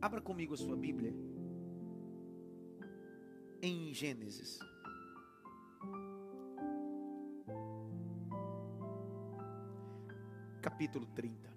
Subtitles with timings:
[0.00, 1.12] Abra comigo a sua Bíblia.
[3.60, 4.60] Em Gênesis.
[10.62, 11.52] Capítulo 30.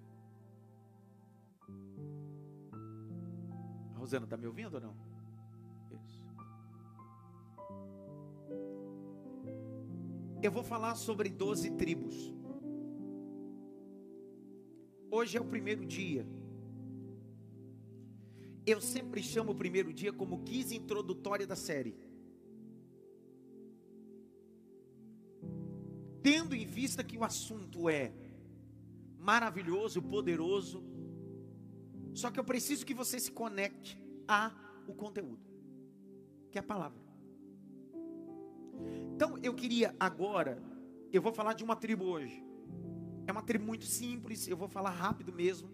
[3.94, 4.96] A Rosana, está me ouvindo ou não?
[5.92, 6.26] Isso.
[10.42, 12.34] Eu vou falar sobre 12 tribos.
[15.12, 16.26] Hoje é o primeiro dia
[18.66, 21.96] eu sempre chamo o primeiro dia como guisa introdutória da série.
[26.22, 28.12] Tendo em vista que o assunto é
[29.18, 30.84] maravilhoso, poderoso,
[32.14, 33.98] só que eu preciso que você se conecte
[34.28, 34.52] a
[34.86, 35.42] o conteúdo,
[36.50, 37.00] que é a palavra.
[39.14, 40.62] Então eu queria agora,
[41.12, 42.44] eu vou falar de uma tribo hoje.
[43.26, 45.70] É uma tribo muito simples, eu vou falar rápido mesmo.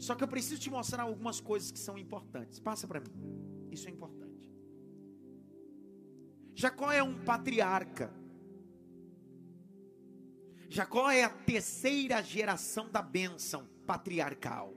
[0.00, 2.58] Só que eu preciso te mostrar algumas coisas que são importantes.
[2.58, 3.68] Passa para mim.
[3.70, 4.50] Isso é importante.
[6.54, 8.10] Jacó é um patriarca.
[10.70, 14.74] Jacó é a terceira geração da bênção patriarcal.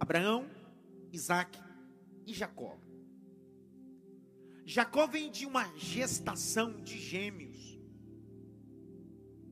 [0.00, 0.48] Abraão,
[1.12, 1.60] Isaac
[2.26, 2.78] e Jacó.
[4.64, 7.78] Jacó vem de uma gestação de gêmeos.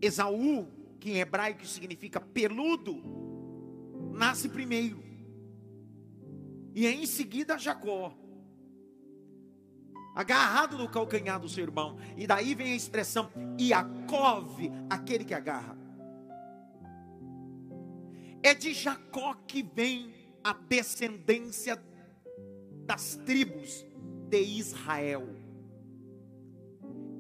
[0.01, 0.67] Esaú,
[0.99, 3.22] que em hebraico significa peludo,
[4.13, 5.03] nasce primeiro.
[6.75, 8.17] E em seguida Jacó.
[10.15, 11.97] Agarrado no calcanhar do seu irmão.
[12.17, 14.59] E daí vem a expressão Iacov,
[14.91, 15.77] aquele que agarra.
[18.43, 21.83] É de Jacó que vem a descendência
[22.85, 23.87] das tribos
[24.29, 25.43] de Israel.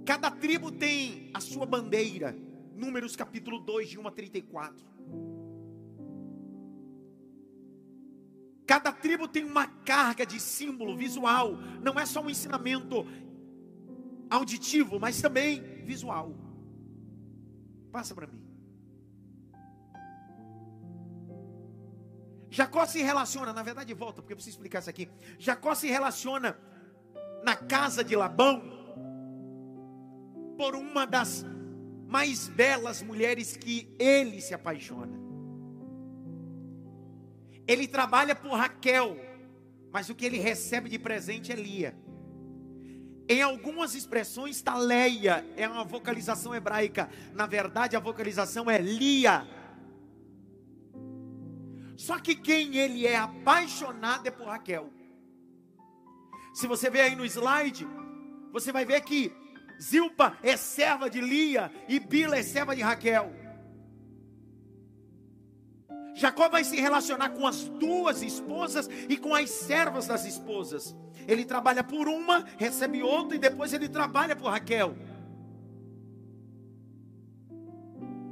[0.05, 2.37] Cada tribo tem a sua bandeira.
[2.75, 4.92] Números capítulo 2, de 1 a 34.
[8.73, 13.07] Cada tribo tem uma carga de símbolo visual, não é só um ensinamento
[14.31, 16.35] auditivo, mas também visual.
[17.93, 18.43] Passa para mim.
[22.49, 25.07] Jacó se relaciona, na verdade, volta, porque eu preciso explicar isso aqui.
[25.39, 26.59] Jacó se relaciona
[27.45, 28.63] na casa de Labão
[30.57, 31.45] por uma das
[32.09, 35.22] mais belas mulheres que ele se apaixona.
[37.67, 39.17] Ele trabalha por Raquel,
[39.93, 41.97] mas o que ele recebe de presente é Lia.
[43.29, 47.09] Em algumas expressões está Leia, é uma vocalização hebraica.
[47.33, 49.47] Na verdade, a vocalização é Lia.
[51.97, 54.93] Só que quem ele é apaixonado é por Raquel.
[56.53, 57.87] Se você ver aí no slide,
[58.53, 59.33] você vai ver que
[59.81, 63.42] Zilpa é serva de Lia e Bila é serva de Raquel.
[66.15, 70.95] Jacó vai se relacionar com as duas esposas e com as servas das esposas.
[71.27, 74.95] Ele trabalha por uma, recebe outra e depois ele trabalha por Raquel.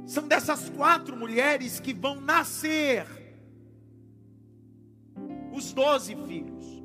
[0.05, 3.07] São dessas quatro mulheres que vão nascer
[5.53, 6.83] os doze filhos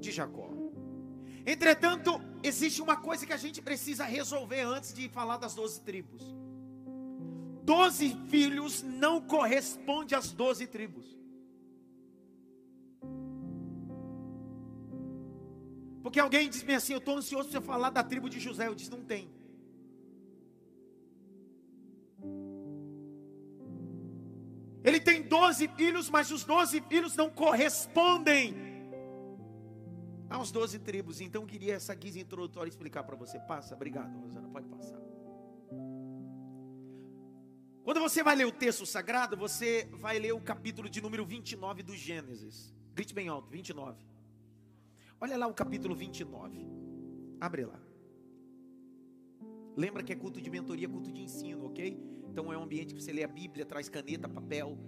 [0.00, 0.50] de Jacó.
[1.46, 6.43] Entretanto, existe uma coisa que a gente precisa resolver antes de falar das doze tribos
[7.64, 11.14] doze filhos não corresponde às doze tribos.
[16.02, 18.68] Porque alguém diz assim: Eu estou ansioso para falar da tribo de José.
[18.68, 19.28] Eu disse: Não tem.
[24.84, 28.54] Ele tem doze filhos, mas os doze filhos não correspondem
[30.28, 31.22] aos doze tribos.
[31.22, 33.38] Então eu queria essa guisa introdutória explicar para você.
[33.40, 35.03] Passa, obrigado, Rosana, pode passar.
[37.84, 41.82] Quando você vai ler o texto sagrado, você vai ler o capítulo de número 29
[41.82, 42.74] do Gênesis.
[42.94, 44.02] Grite bem alto, 29.
[45.20, 46.66] Olha lá o capítulo 29.
[47.38, 47.78] Abre lá.
[49.76, 52.00] Lembra que é culto de mentoria, culto de ensino, ok?
[52.30, 54.78] Então é um ambiente que você lê a Bíblia, traz caneta, papel.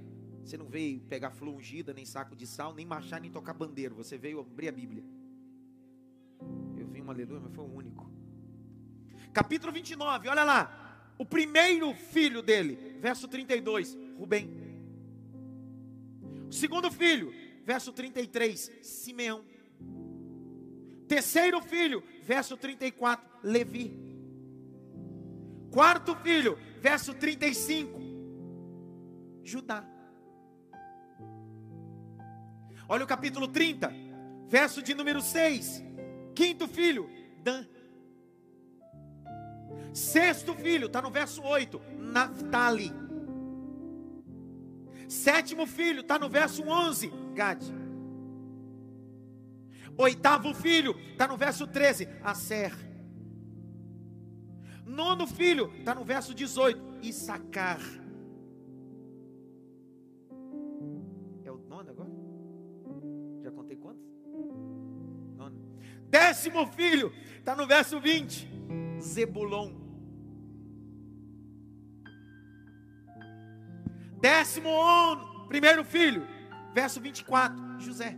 [0.43, 3.95] Você não veio pegar flor ungida, nem saco de sal, nem marchar, nem tocar bandeiro.
[3.95, 5.04] Você veio abrir a Bíblia.
[6.78, 8.10] Eu vi um aleluia, mas foi o único.
[9.34, 10.85] Capítulo 29, olha lá
[11.18, 14.51] o primeiro filho dele, verso 32, Rubem.
[16.48, 17.33] O segundo filho,
[17.65, 19.45] verso 33, Simeão.
[21.09, 23.97] Terceiro filho, verso 34, Levi.
[25.71, 28.01] Quarto filho, verso 35,
[29.45, 29.84] Judá.
[32.89, 33.92] Olha o capítulo 30,
[34.48, 35.83] verso de número 6.
[36.34, 37.10] Quinto filho,
[37.42, 37.66] Dan.
[39.97, 42.93] Sexto filho, está no verso 8, Naphtali.
[45.09, 47.63] Sétimo filho, está no verso 11, Gad.
[49.97, 52.75] Oitavo filho, está no verso 13, Aser.
[54.84, 57.81] Nono filho, está no verso 18, Issacar.
[61.43, 62.10] É o nono agora?
[63.43, 64.04] Já contei quantos?
[65.39, 65.59] Nono.
[66.10, 68.47] Décimo filho, está no verso 20,
[69.01, 69.85] Zebulon.
[74.21, 76.27] Décimo ono, primeiro filho,
[76.72, 78.16] verso 24, José.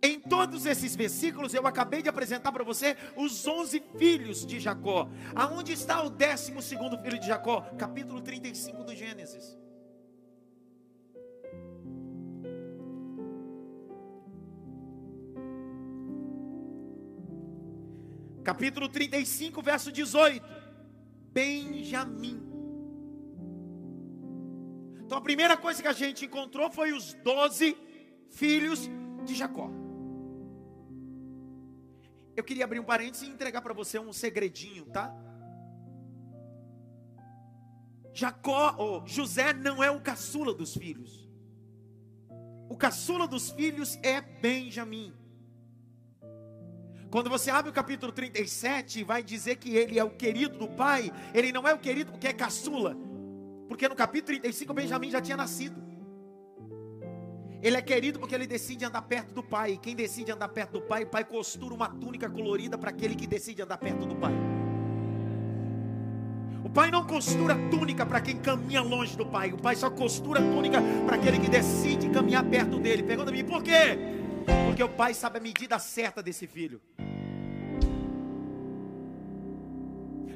[0.00, 5.08] Em todos esses versículos eu acabei de apresentar para você os 11 filhos de Jacó.
[5.34, 7.62] Aonde está o 12 segundo filho de Jacó?
[7.76, 9.58] Capítulo 35 do Gênesis.
[18.44, 20.42] Capítulo 35, verso 18.
[21.32, 22.47] Benjamim.
[25.18, 27.76] Então a primeira coisa que a gente encontrou foi os 12
[28.30, 28.88] filhos
[29.24, 29.68] de Jacó.
[32.36, 35.12] Eu queria abrir um parênteses e entregar para você um segredinho, tá?
[38.14, 41.28] Jacó, ou José não é o caçula dos filhos.
[42.68, 45.12] O caçula dos filhos é Benjamim.
[47.10, 51.10] Quando você abre o capítulo 37, vai dizer que ele é o querido do pai.
[51.34, 53.07] Ele não é o querido porque é caçula.
[53.68, 55.80] Porque no capítulo 35 Benjamim já tinha nascido.
[57.60, 59.78] Ele é querido porque ele decide andar perto do pai.
[59.82, 63.26] Quem decide andar perto do pai, o pai costura uma túnica colorida para aquele que
[63.26, 64.32] decide andar perto do pai.
[66.64, 69.52] O pai não costura túnica para quem caminha longe do pai.
[69.52, 73.02] O pai só costura túnica para aquele que decide caminhar perto dele.
[73.02, 73.98] Pergunta me por quê?
[74.66, 76.80] Porque o pai sabe a medida certa desse filho.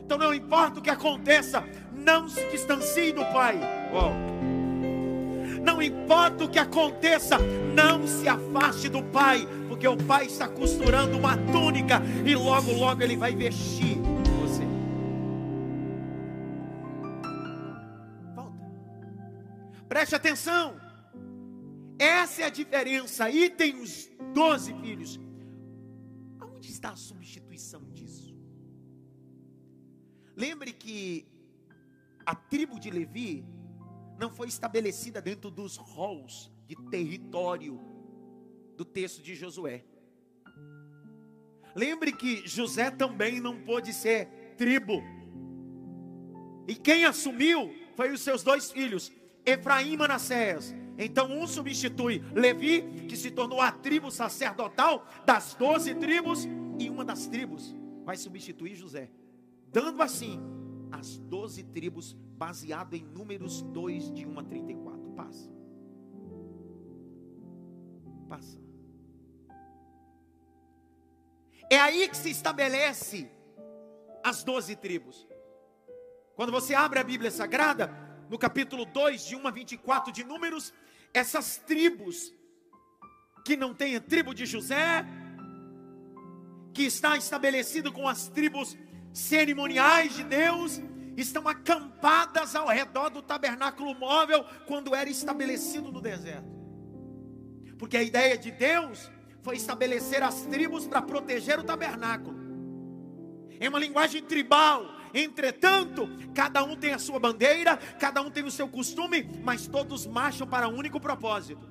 [0.04, 3.58] Então não importa o que aconteça, não se distancie do pai.
[3.92, 4.32] Uou.
[5.62, 11.16] Não importa o que aconteça, não se afaste do Pai, porque o Pai está costurando
[11.16, 13.96] uma túnica e logo, logo Ele vai vestir
[14.40, 14.64] você.
[18.34, 18.58] Volta.
[19.88, 20.80] Preste atenção.
[21.96, 23.24] Essa é a diferença.
[23.24, 25.20] Aí tem os doze filhos.
[26.40, 27.91] Aonde está a substituição?
[30.36, 31.26] Lembre que
[32.24, 33.44] a tribo de Levi
[34.18, 37.80] não foi estabelecida dentro dos halls de território
[38.76, 39.84] do texto de Josué.
[41.74, 44.26] Lembre que José também não pôde ser
[44.56, 45.02] tribo.
[46.68, 49.12] E quem assumiu foi os seus dois filhos,
[49.44, 50.74] Efraim e Manassés.
[50.98, 56.46] Então um substitui Levi, que se tornou a tribo sacerdotal das doze tribos,
[56.78, 57.74] e uma das tribos
[58.04, 59.10] vai substituir José,
[59.72, 60.38] dando assim
[60.92, 65.10] as doze tribos, baseado em Números 2, de 1 a 34.
[65.12, 65.50] Passa.
[68.28, 68.60] Passa.
[71.70, 73.30] É aí que se estabelece
[74.22, 75.26] as doze tribos.
[76.36, 77.90] Quando você abre a Bíblia Sagrada,
[78.28, 80.72] no capítulo 2, de 1 a 24 de Números,
[81.14, 82.32] essas tribos,
[83.44, 85.04] que não tem a tribo de José,
[86.74, 88.76] que está estabelecido com as tribos
[89.12, 90.80] cerimoniais de Deus
[91.16, 96.50] estão acampadas ao redor do tabernáculo móvel quando era estabelecido no deserto.
[97.78, 99.10] Porque a ideia de Deus
[99.42, 102.40] foi estabelecer as tribos para proteger o tabernáculo.
[103.58, 104.86] É uma linguagem tribal.
[105.14, 110.06] Entretanto, cada um tem a sua bandeira, cada um tem o seu costume, mas todos
[110.06, 111.68] marcham para um único propósito.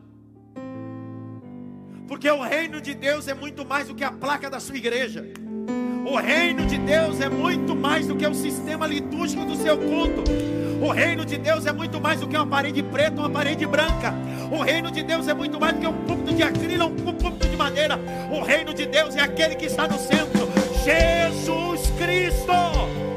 [2.08, 5.34] Porque o reino de Deus é muito mais do que a placa da sua igreja.
[6.06, 10.24] O reino de Deus é muito mais do que o sistema litúrgico do seu culto.
[10.82, 14.14] O reino de Deus é muito mais do que uma parede preta, uma parede branca.
[14.52, 17.48] O reino de Deus é muito mais do que um púlpito de acril, um púlpito
[17.48, 18.00] de madeira.
[18.32, 20.50] O reino de Deus é aquele que está no centro,
[20.84, 23.11] Jesus Cristo.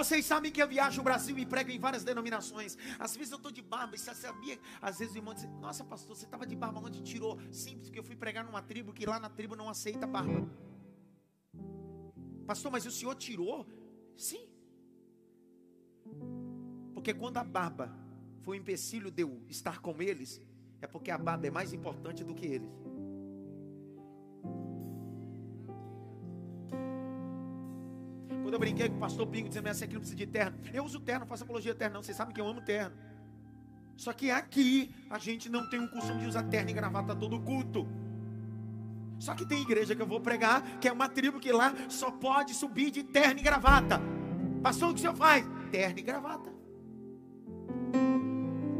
[0.00, 2.74] Vocês sabem que eu viajo o Brasil e prego em várias denominações.
[2.98, 4.58] Às vezes eu estou de barba, e você sabia?
[4.80, 7.38] Às vezes o irmão diz: Nossa, pastor, você estava de barba, onde tirou?
[7.52, 10.48] Simples, porque eu fui pregar numa tribo que lá na tribo não aceita barba.
[12.46, 13.66] Pastor, mas o senhor tirou?
[14.16, 14.48] Sim.
[16.94, 17.94] Porque quando a barba
[18.40, 20.40] foi o empecilho de eu estar com eles,
[20.80, 22.89] é porque a barba é mais importante do que eles.
[28.50, 30.58] Quando eu brinquei com o pastor Pingo, dizendo essa aqui não precisa de terno.
[30.74, 32.02] Eu uso terno, faço apologia terno, não.
[32.02, 32.96] Vocês sabem que eu amo terno.
[33.96, 37.38] Só que aqui a gente não tem o costume de usar terno e gravata todo
[37.38, 37.86] culto.
[39.20, 42.10] Só que tem igreja que eu vou pregar, que é uma tribo que lá só
[42.10, 44.00] pode subir de terno e gravata.
[44.60, 45.46] Pastor, o que o senhor faz?
[45.70, 46.50] terno e gravata.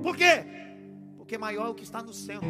[0.03, 0.45] Por quê?
[1.17, 2.49] Porque maior é o que está no centro.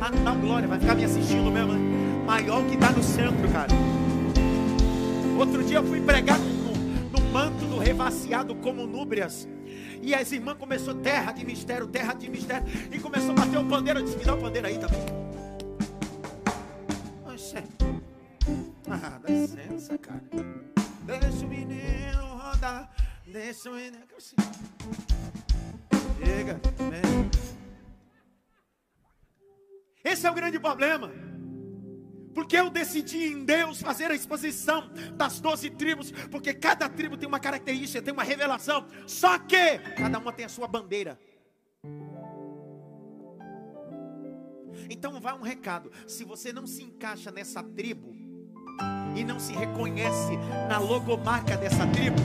[0.00, 2.07] Ah, não glória, vai ficar me assistindo mesmo, né?
[2.28, 3.72] Maior que está no centro, cara.
[5.38, 6.72] Outro dia eu fui pregar no,
[7.08, 9.48] no manto do revaciado como núbrias.
[10.02, 12.68] E as irmãs começou terra de mistério, terra de mistério.
[12.92, 14.00] E começou a bater o pandeiro.
[14.00, 15.00] Eu disse, me dá o pandeiro aí também.
[17.32, 17.62] Oxê.
[18.90, 20.22] Ah, dá licença, cara.
[21.06, 22.90] Deixa o menino rodar.
[23.26, 24.04] Deixa o menino.
[26.22, 27.30] Chega, vem.
[30.04, 31.10] Esse é o grande problema.
[32.34, 37.28] Porque eu decidi em Deus fazer a exposição das doze tribos, porque cada tribo tem
[37.28, 38.86] uma característica, tem uma revelação.
[39.06, 41.18] Só que cada uma tem a sua bandeira.
[44.90, 48.14] Então vai um recado: se você não se encaixa nessa tribo
[49.16, 50.36] e não se reconhece
[50.68, 52.16] na logomarca dessa tribo,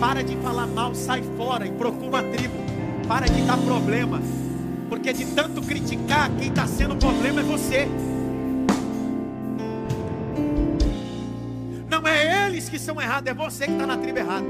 [0.00, 2.54] para de falar mal, sai fora e procura uma tribo.
[3.06, 4.20] Para de dar problema,
[4.88, 7.88] porque de tanto criticar, quem está sendo problema é você.
[12.68, 14.46] É que são errados, é você que está na tribo errada.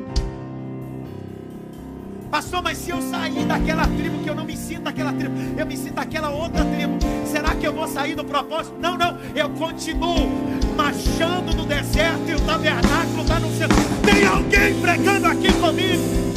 [2.30, 5.66] Pastor, mas se eu sair daquela tribo que eu não me sinto daquela tribo, eu
[5.66, 8.76] me sinto daquela outra tribo, será que eu vou sair do propósito?
[8.80, 10.28] Não, não, eu continuo
[10.76, 13.76] marchando no deserto e o tabernáculo está no centro.
[14.04, 16.30] Tem alguém pregando aqui comigo?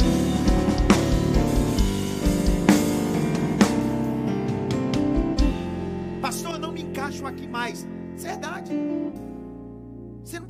[6.20, 7.86] Pastor, eu não me encaixo aqui mais.
[8.16, 8.72] Verdade.
[8.72, 9.33] Você não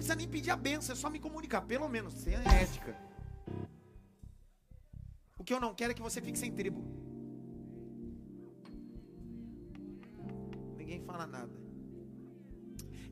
[0.04, 2.94] precisa nem pedir a benção, é só me comunicar, pelo menos, é ética.
[5.38, 6.82] O que eu não quero é que você fique sem tribo.
[10.76, 11.52] Ninguém fala nada.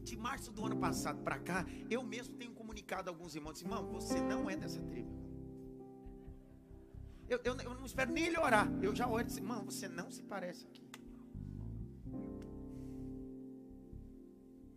[0.02, 3.88] De março do ano passado para cá, eu mesmo tenho comunicado a alguns irmãos: irmão,
[3.90, 5.10] você não é dessa tribo.
[7.26, 8.70] Eu, eu, eu não espero nem ele orar.
[8.82, 10.86] Eu já oro e disse: irmão, você não se parece aqui.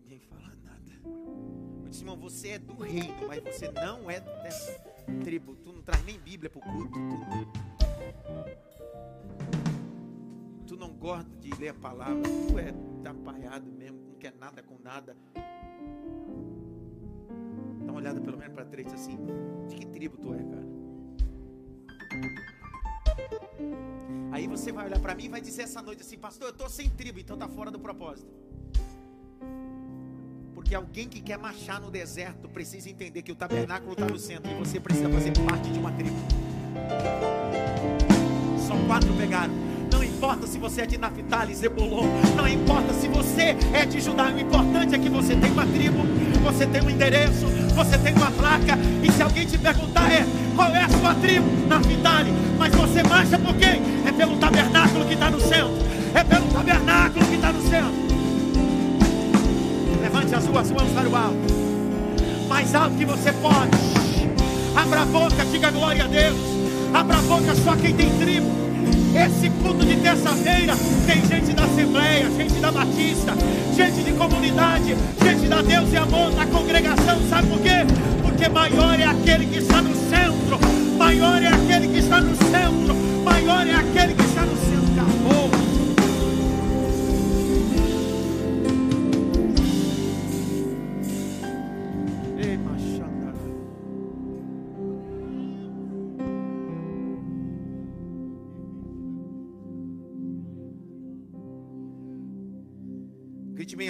[0.02, 1.65] Ninguém fala nada.
[1.86, 4.74] Eu disse: irmão, você é do reino, mas você não é dessa
[5.24, 5.56] tribo.
[5.56, 7.00] Tu não traz nem Bíblia para o culto.
[10.66, 12.24] Tu, tu não gosta de ler a palavra.
[12.50, 14.00] Tu é atrapalhado mesmo.
[14.10, 15.16] Não quer nada com nada.
[17.86, 19.20] Dá uma olhada pelo menos para três assim.
[19.68, 20.66] De que tribo tu é, cara?
[24.32, 26.68] Aí você vai olhar para mim e vai dizer essa noite assim, pastor, eu estou
[26.68, 28.45] sem tribo, então tá fora do propósito.
[30.66, 34.52] Porque alguém que quer marchar no deserto precisa entender que o tabernáculo está no centro
[34.52, 36.16] e você precisa fazer parte de uma tribo.
[38.68, 39.54] Só quatro pegaram.
[39.92, 44.32] Não importa se você é de Naphtali, Zebulon, não importa se você é de Judá,
[44.32, 46.00] o importante é que você tem uma tribo,
[46.42, 47.46] você tem um endereço,
[47.76, 51.46] você tem uma placa, e se alguém te perguntar é, qual é a sua tribo?
[51.68, 53.84] Naphtali, mas você marcha por quem?
[54.08, 55.76] É pelo tabernáculo que está no centro,
[56.16, 58.05] é pelo tabernáculo que está no centro.
[60.26, 63.78] Levante as suas mãos para o alto, mais alto que você pode,
[64.76, 66.38] abra a boca, diga glória a Deus,
[66.94, 68.48] abra a boca só quem tem tribo.
[69.14, 70.74] Esse culto de terça-feira
[71.06, 73.34] tem gente da Assembleia, gente da Batista,
[73.76, 77.20] gente de comunidade, gente da Deus e Amor na congregação.
[77.30, 77.86] Sabe por quê?
[78.24, 80.60] Porque maior é aquele que está no centro,
[80.98, 84.76] maior é aquele que está no centro, maior é aquele que está no centro.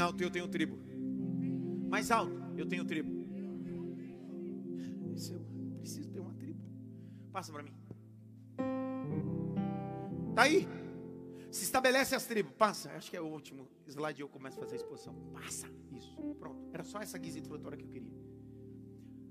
[0.05, 0.77] Alto, eu tenho tribo.
[1.89, 3.11] Mais alto, eu tenho tribo.
[5.01, 6.59] Eu preciso ter uma tribo.
[7.31, 7.73] Passa para mim.
[10.35, 10.67] Tá aí.
[11.49, 12.53] Se estabelece as tribos.
[12.53, 12.91] Passa.
[12.91, 14.21] Acho que é o último slide.
[14.21, 15.13] Eu começo a fazer a exposição.
[15.33, 15.67] Passa.
[15.91, 16.15] Isso.
[16.39, 16.69] Pronto.
[16.73, 18.13] Era só essa guisa introdutória que eu queria.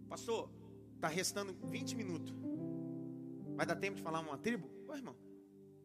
[0.09, 0.50] Pastor,
[1.00, 2.35] tá restando 20 minutos.
[3.54, 4.69] Vai dar tempo de falar uma tribo?
[4.88, 5.14] Ô irmão,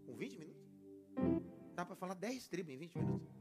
[0.05, 0.63] com 20 minutos?
[1.75, 3.38] Dá para falar 10 tribos em 20 minutos.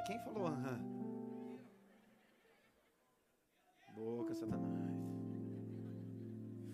[0.00, 0.80] Quem falou aham?
[3.94, 4.62] Boca, Satanás.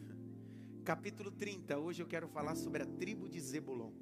[0.84, 1.78] Capítulo 30.
[1.78, 3.92] Hoje eu quero falar sobre a tribo de Zebulon.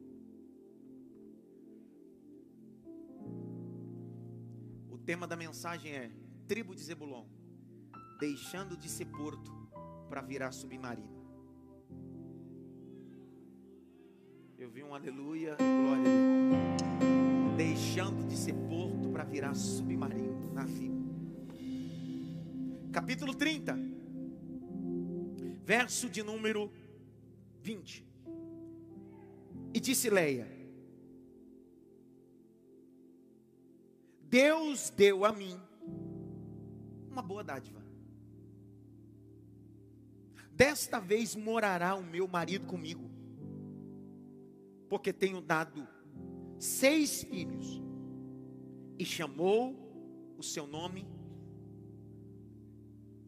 [4.88, 6.10] O tema da mensagem é
[6.46, 7.26] Tribo de Zebulon,
[8.20, 9.52] deixando de ser porto
[10.08, 11.16] para virar submarino.
[14.58, 17.15] Eu vi um aleluia, glória a Deus.
[17.56, 20.94] Deixando de ser porto para virar submarino, navio.
[22.92, 23.74] Capítulo 30,
[25.64, 26.70] verso de número
[27.62, 28.06] 20.
[29.72, 30.46] E disse Leia:
[34.20, 35.58] Deus deu a mim
[37.10, 37.82] uma boa dádiva.
[40.52, 43.10] Desta vez morará o meu marido comigo,
[44.88, 45.95] porque tenho dado
[46.58, 47.80] seis filhos,
[48.98, 49.74] e chamou
[50.38, 51.06] o seu nome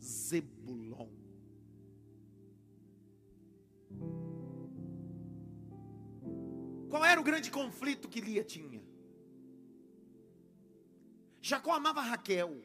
[0.00, 1.08] Zebulon.
[6.88, 8.82] Qual era o grande conflito que Lia tinha?
[11.40, 12.62] Jacó amava Raquel.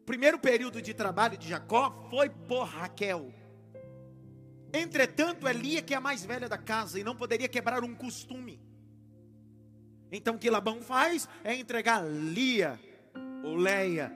[0.00, 3.32] O primeiro período de trabalho de Jacó foi por Raquel.
[4.76, 7.94] Entretanto, é Lia que é a mais velha da casa e não poderia quebrar um
[7.94, 8.60] costume.
[10.10, 12.80] Então o que Labão faz é entregar Lia
[13.44, 14.12] ou Leia.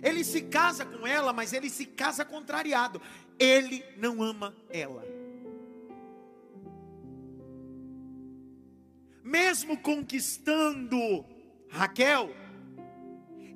[0.00, 3.02] Ele se casa com ela, mas ele se casa contrariado.
[3.40, 5.04] Ele não ama ela.
[9.24, 11.24] Mesmo conquistando
[11.68, 12.30] Raquel,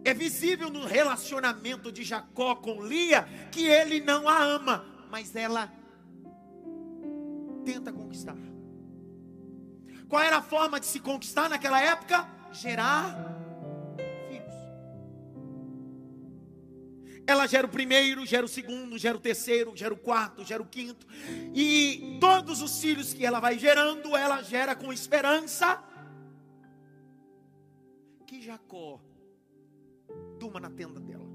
[0.05, 5.73] é visível no relacionamento de Jacó com Lia que ele não a ama, mas ela
[7.65, 8.37] tenta conquistar.
[10.09, 12.29] Qual era a forma de se conquistar naquela época?
[12.53, 13.15] Gerar
[14.27, 14.55] filhos.
[17.27, 20.67] Ela gera o primeiro, gera o segundo, gera o terceiro, gera o quarto, gera o
[20.67, 21.07] quinto.
[21.55, 25.81] E todos os filhos que ela vai gerando, ela gera com esperança
[28.27, 29.01] que Jacó
[30.41, 31.29] durma na tenda dela.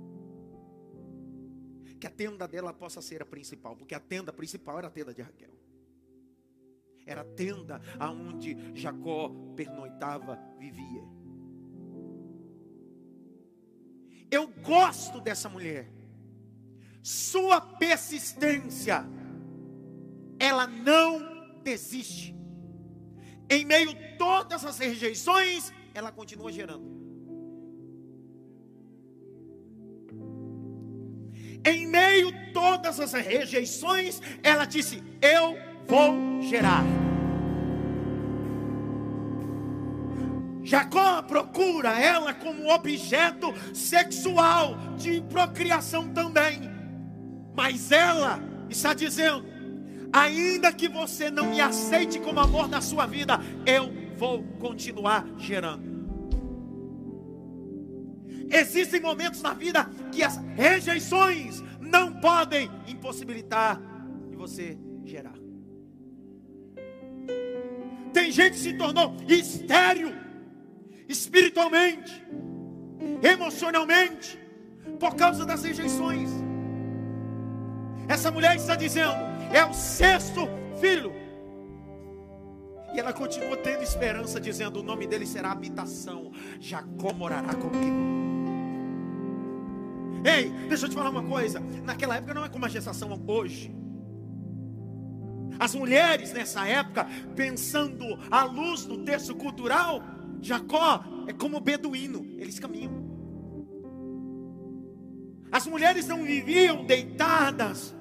[2.00, 5.14] Que a tenda dela possa ser a principal, porque a tenda principal era a tenda
[5.14, 5.54] de Raquel.
[7.06, 11.04] Era a tenda aonde Jacó pernoitava, vivia.
[14.32, 15.88] Eu gosto dessa mulher.
[17.04, 19.06] Sua persistência,
[20.40, 22.36] ela não desiste.
[23.48, 27.05] Em meio a todas as rejeições, ela continua gerando.
[31.66, 36.84] Em meio a todas as rejeições, ela disse: Eu vou gerar.
[40.64, 46.62] Jacó procura ela como objeto sexual de procriação também.
[47.56, 49.46] Mas ela está dizendo:
[50.12, 55.95] ainda que você não me aceite como amor na sua vida, eu vou continuar gerando.
[58.50, 63.82] Existem momentos na vida que as rejeições não podem impossibilitar
[64.30, 65.36] de você gerar.
[68.14, 70.14] Tem gente que se tornou estéril
[71.08, 72.26] espiritualmente,
[73.22, 74.40] emocionalmente,
[75.00, 76.30] por causa das rejeições.
[78.08, 79.14] Essa mulher está dizendo:
[79.54, 80.48] é o sexto
[80.80, 81.14] filho.
[82.94, 86.32] E ela continua tendo esperança, dizendo: o nome dele será habitação.
[86.60, 88.35] Jacó morará comigo.
[90.26, 91.60] Ei, deixa eu te falar uma coisa.
[91.84, 93.72] Naquela época não é como a gestação hoje.
[95.60, 100.02] As mulheres nessa época, pensando à luz do texto cultural,
[100.42, 103.06] Jacó é como beduíno, eles caminham.
[105.52, 107.96] As mulheres não viviam deitadas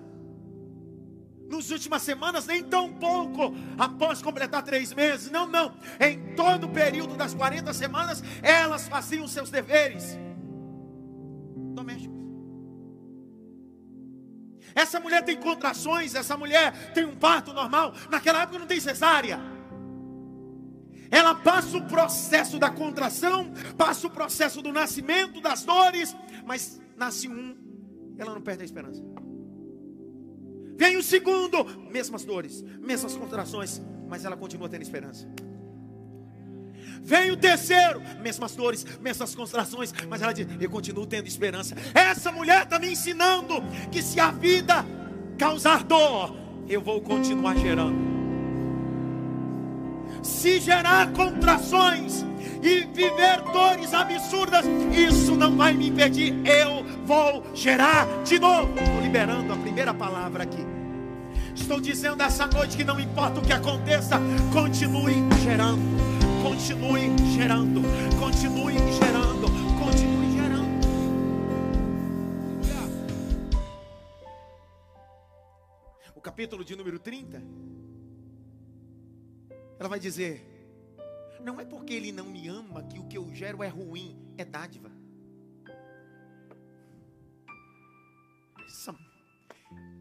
[1.49, 5.31] nas últimas semanas, nem tão pouco após completar três meses.
[5.31, 5.75] Não, não.
[6.01, 10.19] Em todo o período das 40 semanas, elas faziam seus deveres
[11.75, 12.14] domésticos.
[14.75, 17.95] Essa mulher tem contrações, essa mulher tem um parto normal.
[18.11, 19.39] Naquela época não tem cesárea.
[21.11, 27.29] Ela passa o processo da contração, passa o processo do nascimento, das dores, mas nasce
[27.29, 27.57] um,
[28.19, 29.03] ela não perde a esperança.
[30.77, 35.29] Vem o segundo, mesmas dores, mesmas contrações, mas ela continua tendo esperança.
[37.03, 41.77] Vem o terceiro, mesmas dores, mesmas constrações, mas ela diz: Eu continuo tendo esperança.
[41.95, 44.85] Essa mulher está me ensinando que se a vida
[45.39, 46.35] causar dor,
[46.69, 48.15] eu vou continuar gerando.
[50.23, 52.25] Se gerar contrações
[52.63, 56.35] e viver dores absurdas, isso não vai me impedir.
[56.47, 58.73] Eu vou gerar de novo.
[58.79, 60.65] Estou liberando a primeira palavra aqui.
[61.55, 64.19] Estou dizendo essa noite que não importa o que aconteça,
[64.53, 65.94] continue gerando
[66.65, 67.83] Continue gerando,
[68.19, 69.49] continue gerando,
[69.79, 70.87] continue gerando.
[76.15, 77.43] O capítulo de número 30
[79.79, 80.41] Ela vai dizer:
[81.45, 84.45] Não é porque ele não me ama que o que eu gero é ruim, é
[84.47, 84.91] dádiva.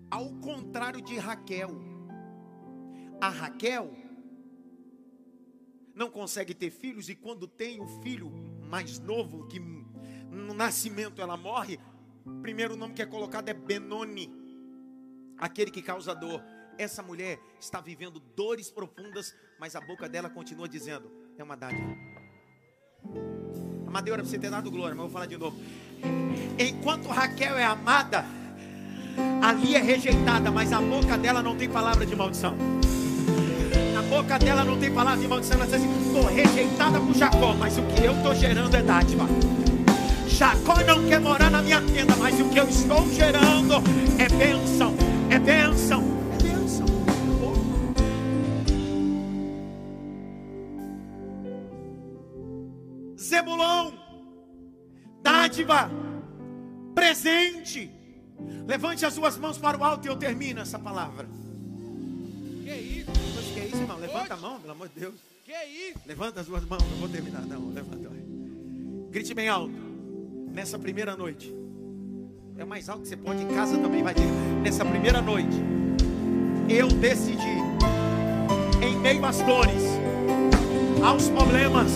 [0.09, 1.71] Ao contrário de Raquel,
[3.19, 4.02] a Raquel
[5.93, 8.31] não consegue ter filhos e quando tem o filho
[8.69, 11.79] mais novo, que no nascimento ela morre,
[12.25, 14.33] o primeiro nome que é colocado é Benoni,
[15.37, 16.41] aquele que causa dor.
[16.77, 21.95] Essa mulher está vivendo dores profundas, mas a boca dela continua dizendo: é uma dádiva.
[23.85, 25.55] Amadeira, para você ter dado glória, mas vou falar de novo.
[26.57, 28.25] Enquanto Raquel é amada,
[29.43, 32.57] ali é rejeitada, mas a boca dela não tem palavra de maldição.
[34.09, 35.23] Boca dela não tem palavra.
[35.23, 39.27] Ela diz assim: estou rejeitada por Jacó, mas o que eu estou gerando é dádiva.
[40.27, 43.75] Jacó não quer morar na minha tenda, mas o que eu estou gerando
[44.17, 44.95] é bênção,
[45.29, 46.03] é bênção,
[46.39, 46.85] é bênção.
[53.17, 53.93] Zebulão,
[55.21, 55.89] dádiva,
[56.95, 57.91] presente.
[58.67, 61.27] Levante as suas mãos para o alto e eu termino essa palavra.
[62.63, 63.22] Que isso?
[64.23, 65.15] Levanta a mão, pelo amor de Deus.
[65.43, 65.99] Que isso?
[66.05, 67.73] Levanta as suas mãos, não vou terminar, não.
[67.73, 68.09] Levanta.
[69.09, 69.73] Grite bem alto.
[70.49, 71.53] Nessa primeira noite.
[72.57, 74.25] É mais alto que você pode em casa também, vai ter.
[74.61, 75.57] Nessa primeira noite,
[76.69, 77.57] eu decidi,
[78.81, 79.83] em meio às dores,
[81.03, 81.91] aos problemas,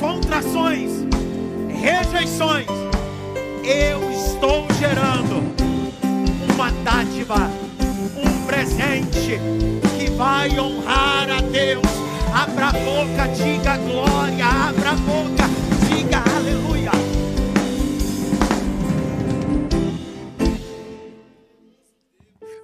[0.00, 0.90] contrações,
[1.70, 2.66] rejeições,
[3.64, 5.36] eu estou gerando
[6.52, 7.48] uma dádiva,
[8.18, 9.40] um presente
[10.10, 11.82] vai honrar a Deus.
[12.34, 15.44] Abra a boca, diga glória, abra a boca,
[15.88, 16.90] diga aleluia.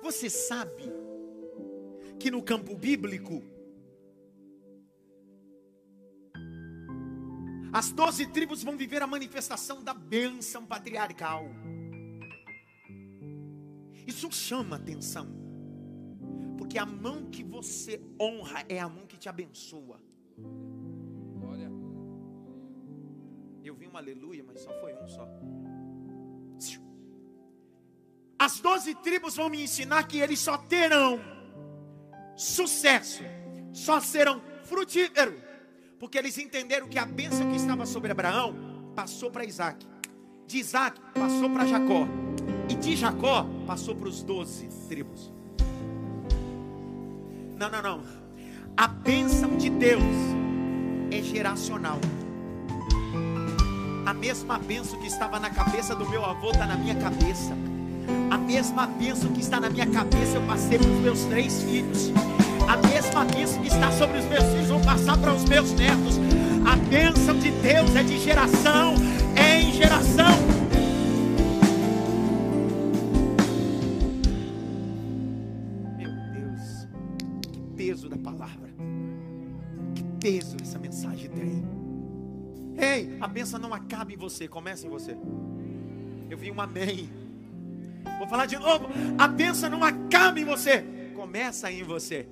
[0.02, 0.92] Você sabe
[2.18, 3.42] que no campo bíblico,
[7.72, 11.48] as doze tribos vão viver a manifestação da bênção patriarcal.
[14.06, 15.28] Isso chama atenção,
[16.70, 20.00] porque a mão que você honra é a mão que te abençoa.
[21.42, 21.68] Olha.
[23.64, 25.28] Eu vi um aleluia, mas só foi um só.
[28.38, 31.18] As doze tribos vão me ensinar que eles só terão
[32.36, 33.24] sucesso,
[33.72, 35.42] só serão frutíferos,
[35.98, 38.54] porque eles entenderam que a bênção que estava sobre Abraão
[38.94, 39.84] passou para Isaac,
[40.46, 42.06] de Isaac passou para Jacó,
[42.68, 45.39] e de Jacó passou para os doze tribos.
[47.60, 48.00] Não, não, não.
[48.74, 50.02] A bênção de Deus
[51.10, 51.98] é geracional.
[54.06, 57.52] A mesma bênção que estava na cabeça do meu avô está na minha cabeça.
[58.30, 62.10] A mesma bênção que está na minha cabeça eu passei para os meus três filhos.
[62.66, 66.18] A mesma bênção que está sobre os meus filhos vou passar para os meus netos.
[66.64, 68.94] A bênção de Deus é de geração
[69.36, 70.59] em geração.
[80.20, 81.64] Peso essa mensagem tem.
[82.76, 85.16] Ei, a bênção não acaba em você, começa em você.
[86.28, 87.10] Eu vi um amém.
[88.18, 88.88] Vou falar de novo.
[89.18, 92.28] A bênção não acaba em você, começa em você.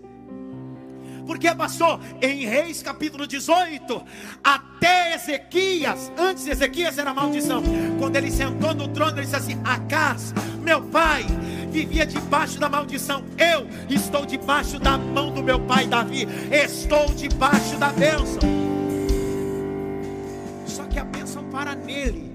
[1.26, 4.02] Porque passou em Reis capítulo 18,
[4.42, 7.62] até Ezequias, antes de Ezequias era maldição.
[7.98, 11.26] Quando ele sentou no trono, ele disse assim: Acas, meu pai,
[11.68, 13.24] vivia debaixo da maldição.
[13.38, 16.26] Eu estou debaixo da mão do meu pai Davi.
[16.50, 18.40] Estou debaixo da bênção.
[20.66, 22.28] Só que a bênção para nele.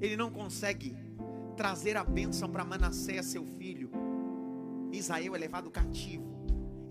[0.00, 0.94] Ele não consegue
[1.56, 3.90] trazer a bênção para Manassés, seu filho.
[4.92, 6.34] Israel é levado cativo.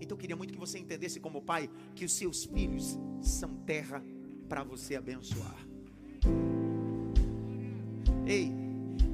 [0.00, 4.02] Então eu queria muito que você entendesse como pai que os seus filhos são terra
[4.48, 5.56] para você abençoar.
[8.26, 8.63] Ei,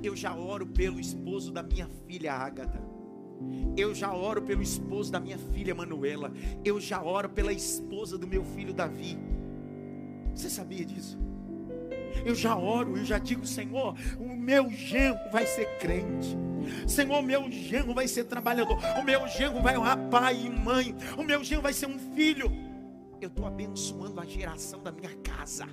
[0.02, 2.80] eu já oro pelo esposo da minha filha Ágata.
[3.76, 6.32] Eu já oro pelo esposo da minha filha Manuela.
[6.64, 9.18] Eu já oro pela esposa do meu filho Davi.
[10.34, 11.18] Você sabia disso?
[12.24, 16.36] Eu já oro, eu já digo, Senhor, o meu genro vai ser crente.
[16.86, 18.78] Senhor, o meu genro vai ser trabalhador.
[18.98, 20.94] O meu genro vai honrar pai e mãe.
[21.16, 22.50] O meu genro vai ser um filho.
[23.20, 25.66] Eu estou abençoando a geração da minha casa.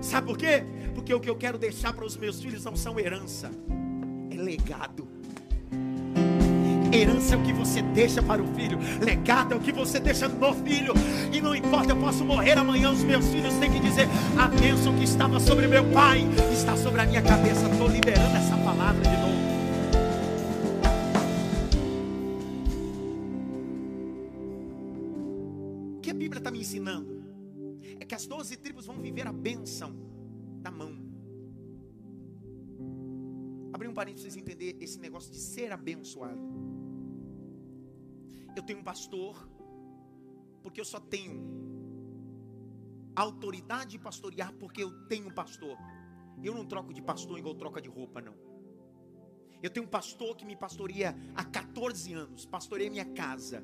[0.00, 0.64] Sabe por quê?
[0.94, 3.50] Porque o que eu quero deixar para os meus filhos não são herança,
[4.30, 5.08] é legado.
[6.92, 10.26] Herança é o que você deixa para o filho, legado é o que você deixa
[10.26, 10.92] no filho.
[11.32, 14.96] E não importa, eu posso morrer amanhã, os meus filhos têm que dizer: a bênção
[14.96, 17.68] que estava sobre meu pai está sobre a minha cabeça.
[17.68, 19.30] Estou liberando essa palavra de novo.
[26.40, 27.19] está me ensinando?
[28.10, 29.94] Que as doze tribos vão viver a bênção
[30.60, 30.92] da mão.
[33.72, 36.40] Abrir um parênteses para vocês entenderem esse negócio de ser abençoado.
[38.56, 39.48] Eu tenho um pastor,
[40.60, 41.40] porque eu só tenho
[43.14, 45.78] autoridade de pastorear, porque eu tenho um pastor.
[46.42, 48.34] Eu não troco de pastor igual troca de roupa, não.
[49.62, 53.62] Eu tenho um pastor que me pastoreia há 14 anos, pastoreia minha casa,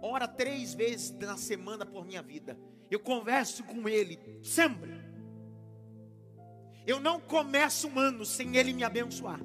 [0.00, 2.56] ora três vezes na semana por minha vida.
[2.90, 4.90] Eu converso com ele sempre.
[6.86, 9.40] Eu não começo um ano sem ele me abençoar.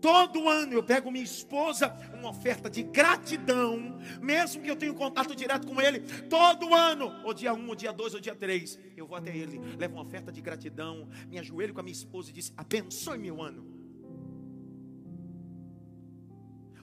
[0.00, 5.34] Todo ano eu pego minha esposa uma oferta de gratidão, mesmo que eu tenha contato
[5.34, 6.00] direto com ele.
[6.28, 9.58] Todo ano, ou dia 1, ou dia 2, ou dia 3, eu vou até ele,
[9.76, 13.42] levo uma oferta de gratidão, me ajoelho com a minha esposa e diz: abençoe meu
[13.42, 13.75] ano.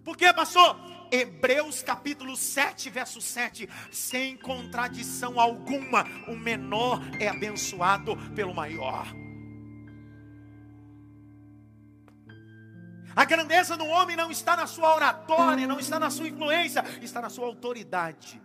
[0.04, 0.78] Por que, pastor?
[1.12, 9.06] Hebreus capítulo 7, verso 7, sem contradição alguma, o menor é abençoado pelo maior.
[13.16, 17.22] A grandeza do homem não está na sua oratória, não está na sua influência, está
[17.22, 18.42] na sua autoridade.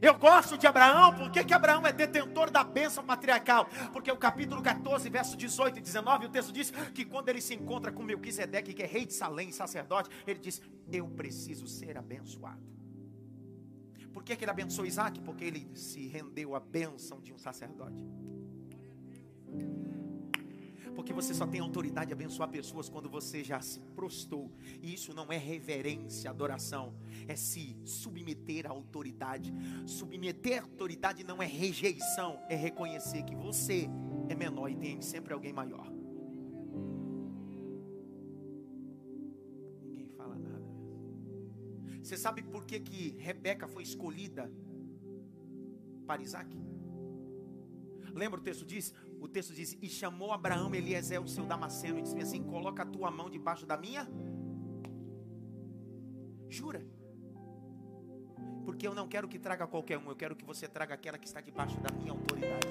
[0.00, 3.68] Eu gosto de Abraão, por que, que Abraão é detentor da bênção patriarcal?
[3.92, 7.54] Porque o capítulo 14, verso 18 e 19, o texto diz que quando ele se
[7.54, 12.70] encontra com Melquisedeque, que é rei de Salém, sacerdote, ele diz: Eu preciso ser abençoado.
[14.12, 15.20] Por que, que ele abençoou Isaac?
[15.20, 18.04] Porque ele se rendeu à bênção de um sacerdote.
[21.00, 24.52] Porque você só tem autoridade de abençoar pessoas quando você já se prostou.
[24.82, 26.94] E isso não é reverência, adoração.
[27.26, 29.50] É se submeter à autoridade.
[29.86, 33.88] Submeter à autoridade não é rejeição, é reconhecer que você
[34.28, 35.90] é menor e tem sempre alguém maior.
[39.82, 40.66] Ninguém fala nada.
[42.02, 44.52] Você sabe por que, que Rebeca foi escolhida
[46.06, 46.54] para Isaac?
[48.12, 48.92] Lembra o texto diz?
[49.20, 52.86] O texto diz: E chamou Abraão Eliezer, o seu Damasceno, e disse assim: Coloca a
[52.86, 54.08] tua mão debaixo da minha.
[56.48, 56.84] Jura?
[58.64, 61.26] Porque eu não quero que traga qualquer um, eu quero que você traga aquela que
[61.26, 62.66] está debaixo da minha autoridade.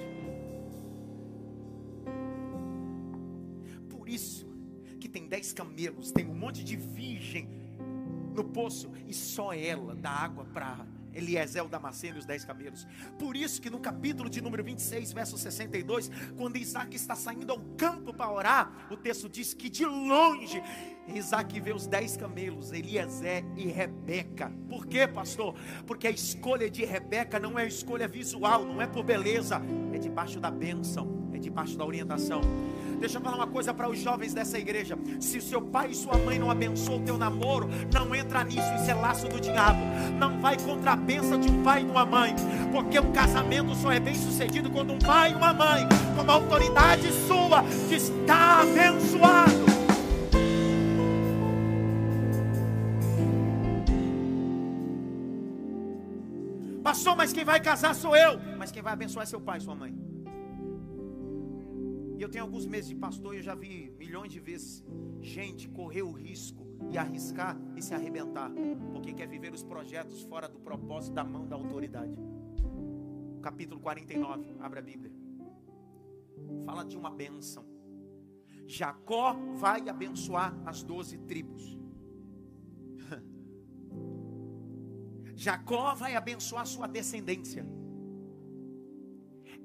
[3.90, 4.48] Por isso
[5.00, 7.48] que tem dez camelos, tem um monte de virgem
[8.34, 12.88] no poço, e só ela dá água para Eliezer, o Damasceno e os dez camelos.
[13.18, 17.60] Por isso que no capítulo de número 26, verso 62, quando Isaac está saindo ao
[17.78, 20.62] campo para orar, o texto diz que de longe
[21.16, 24.52] Isaac vê os dez camelos, Eliezer e Rebeca.
[24.70, 25.56] Por quê, pastor?
[25.86, 29.62] Porque a escolha de Rebeca não é escolha visual, não é por beleza,
[29.94, 32.42] é debaixo da bênção, é debaixo da orientação.
[33.00, 34.98] Deixa eu falar uma coisa para os jovens dessa igreja.
[35.20, 38.92] Se seu pai e sua mãe não abençoam o teu namoro, não entra nisso, isso
[38.92, 39.80] é laço do diabo.
[40.20, 42.36] Não vai contra a bênção de um pai e de uma mãe.
[42.72, 46.34] Porque um casamento só é bem sucedido quando um pai e uma mãe, com uma
[46.34, 49.70] autoridade sua, está abençoado.
[56.84, 58.40] Pastor, mas quem vai casar sou eu.
[58.58, 59.99] Mas quem vai abençoar é seu pai e sua mãe.
[62.20, 64.84] E eu tenho alguns meses de pastor e eu já vi milhões de vezes
[65.22, 68.52] gente correr o risco e arriscar e se arrebentar,
[68.92, 72.14] porque quer viver os projetos fora do propósito da mão da autoridade.
[73.42, 75.14] Capítulo 49, abra a Bíblia.
[76.66, 77.66] Fala de uma bênção.
[78.68, 81.80] Jacó vai abençoar as doze tribos.
[85.38, 87.66] Jacó vai abençoar sua descendência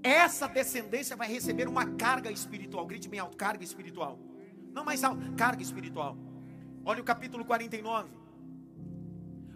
[0.04, 2.86] essa descendência vai receber uma carga espiritual.
[2.86, 4.18] Grite bem alto: carga espiritual.
[4.70, 6.14] Não mais alto, carga espiritual.
[6.84, 8.10] Olha o capítulo 49.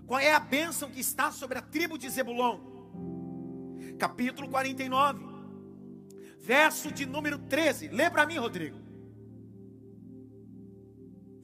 [0.07, 2.59] Qual é a bênção que está sobre a tribo de Zebulon?
[3.99, 5.23] Capítulo 49,
[6.41, 7.89] verso de número 13.
[7.89, 8.79] Lê para mim, Rodrigo.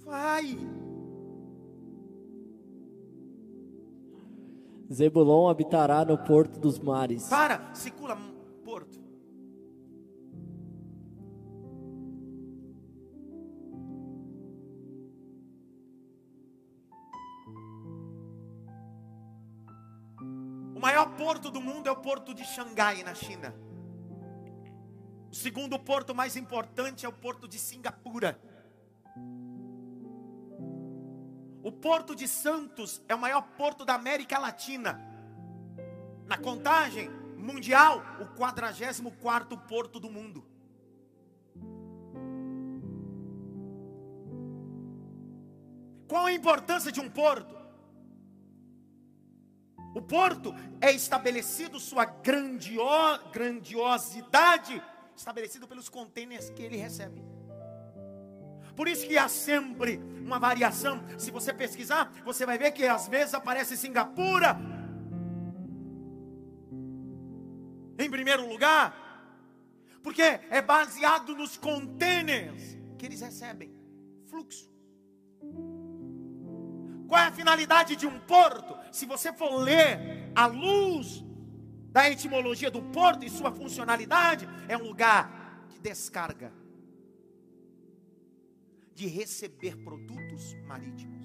[0.02, 0.56] Vai.
[4.90, 7.28] Zebulon habitará no porto dos mares.
[7.28, 8.16] Para, circula
[20.74, 23.54] O maior porto do mundo é o porto de Xangai, na China.
[25.30, 28.40] O segundo porto mais importante é o porto de Singapura.
[31.62, 35.00] O porto de Santos é o maior porto da América Latina.
[36.26, 37.10] Na contagem,
[37.44, 40.44] mundial, o 44 porto do mundo.
[46.08, 47.54] Qual a importância de um porto?
[49.94, 52.82] O porto é estabelecido sua grandio,
[53.32, 54.82] grandiosidade,
[55.16, 57.22] estabelecido pelos contêineres que ele recebe.
[58.74, 61.00] Por isso que há sempre uma variação.
[61.16, 64.58] Se você pesquisar, você vai ver que às vezes aparece Singapura
[68.14, 68.86] primeiro lugar,
[70.00, 73.74] porque é baseado nos contêineres que eles recebem
[74.30, 74.70] fluxo.
[77.08, 78.72] Qual é a finalidade de um porto?
[78.92, 81.24] Se você for ler a luz
[81.90, 86.52] da etimologia do porto e sua funcionalidade, é um lugar de descarga,
[88.94, 91.23] de receber produtos marítimos.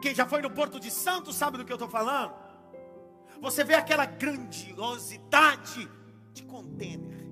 [0.00, 2.32] Quem já foi no Porto de Santos sabe do que eu estou falando.
[3.40, 5.88] Você vê aquela grandiosidade
[6.32, 7.26] de contêiner,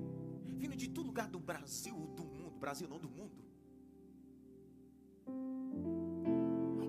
[0.57, 3.39] vindo de todo lugar do Brasil, do mundo, Brasil não do mundo.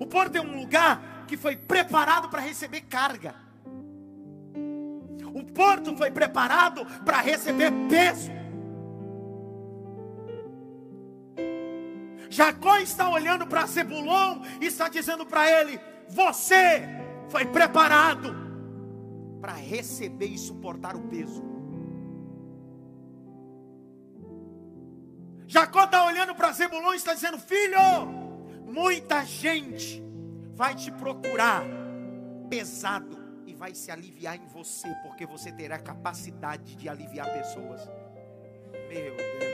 [0.01, 3.35] O porto é um lugar que foi preparado para receber carga.
[5.33, 8.40] O porto foi preparado para receber peso.
[12.31, 16.89] Jacó está olhando para Zebulon e está dizendo para ele: Você
[17.29, 18.33] foi preparado
[19.41, 21.43] para receber e suportar o peso.
[25.49, 27.81] Jacó está olhando para Zebulon e está dizendo: Filho,
[28.65, 30.01] muita gente
[30.55, 31.65] vai te procurar
[32.49, 37.91] pesado e vai se aliviar em você, porque você terá capacidade de aliviar pessoas.
[38.89, 39.50] Meu Deus.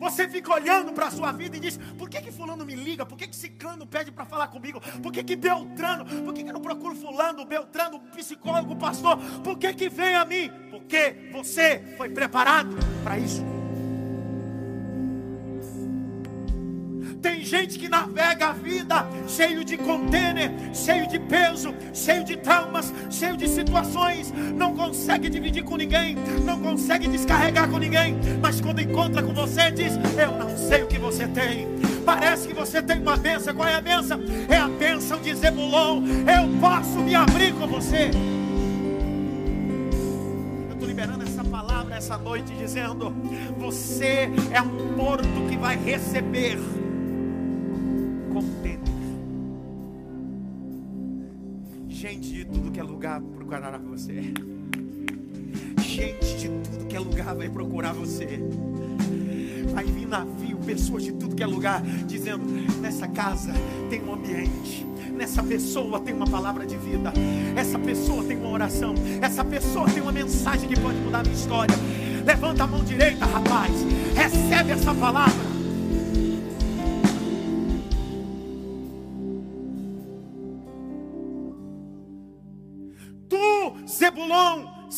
[0.00, 3.04] Você fica olhando para a sua vida e diz: por que, que fulano me liga?
[3.04, 4.80] Por que, que ciclano pede para falar comigo?
[5.02, 6.06] Por que, que Beltrano?
[6.24, 9.18] Por que, que eu não procuro fulano, Beltrano, psicólogo, pastor?
[9.44, 10.50] Por que, que vem a mim?
[10.70, 13.59] Porque você foi preparado para isso.
[17.22, 22.94] Tem gente que navega a vida cheio de contêiner, cheio de peso, cheio de traumas,
[23.10, 28.80] cheio de situações, não consegue dividir com ninguém, não consegue descarregar com ninguém, mas quando
[28.80, 31.68] encontra com você diz: "Eu não sei o que você tem".
[32.06, 33.54] Parece que você tem uma benção.
[33.54, 34.18] Qual é a benção?
[34.48, 36.02] É a benção de Zebulon.
[36.04, 38.10] Eu posso me abrir com você.
[40.68, 43.14] Eu estou liberando essa palavra essa noite dizendo:
[43.58, 46.58] você é um porto que vai receber
[52.80, 54.32] que é lugar procurará você.
[55.82, 58.40] Gente de tudo que é lugar vai procurar você.
[59.74, 62.44] Vai vir navio, pessoas de tudo que é lugar, dizendo:
[62.80, 63.52] nessa casa
[63.90, 67.12] tem um ambiente, nessa pessoa tem uma palavra de vida,
[67.54, 71.34] essa pessoa tem uma oração, essa pessoa tem uma mensagem que pode mudar a minha
[71.34, 71.76] história.
[72.24, 73.72] Levanta a mão direita, rapaz,
[74.14, 75.49] recebe essa palavra.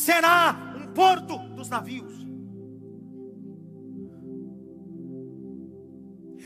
[0.03, 2.11] Será um porto dos navios.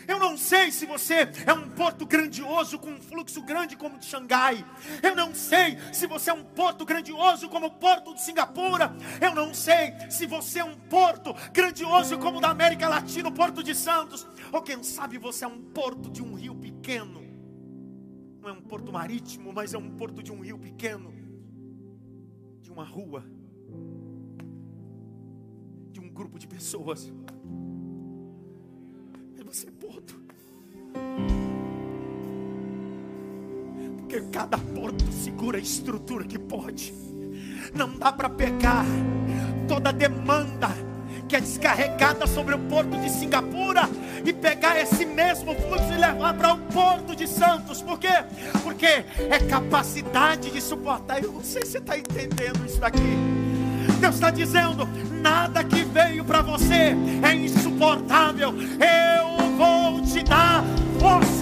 [0.08, 4.00] Eu não sei se você é um porto grandioso com um fluxo grande como o
[4.00, 4.66] de Xangai.
[5.04, 8.96] Eu não sei se você é um porto grandioso como o porto de Singapura.
[9.20, 13.34] Eu não sei se você é um porto grandioso como o da América Latina, o
[13.34, 14.26] porto de Santos.
[14.54, 17.22] Ou quem sabe você é um porto de um rio pequeno.
[18.40, 21.14] Não é um porto marítimo, mas é um porto de um rio pequeno.
[22.62, 23.37] De uma rua.
[26.18, 27.12] Grupo de pessoas
[29.48, 30.14] você porto.
[33.98, 36.94] Porque cada porto segura a estrutura que pode.
[37.74, 38.86] Não dá para pegar
[39.68, 40.70] toda a demanda
[41.30, 43.90] que é descarregada sobre o porto de Singapura
[44.26, 47.82] e pegar esse mesmo fluxo e levar para o porto de Santos.
[47.82, 48.26] Por quê?
[48.64, 51.24] Porque é capacidade de suportar.
[51.24, 53.47] Eu não sei se você está entendendo isso daqui.
[53.98, 54.88] Deus está dizendo:
[55.22, 58.54] nada que veio para você é insuportável.
[58.54, 60.64] Eu vou te dar
[61.00, 61.37] força.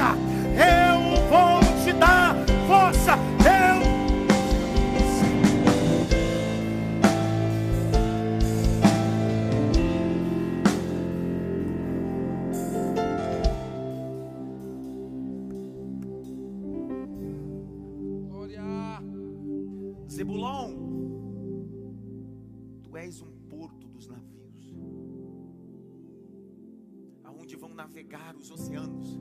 [28.46, 29.20] Os oceanos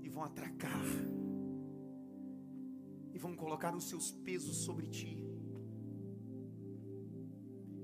[0.00, 0.82] e vão atracar
[3.12, 5.22] e vão colocar os seus pesos sobre ti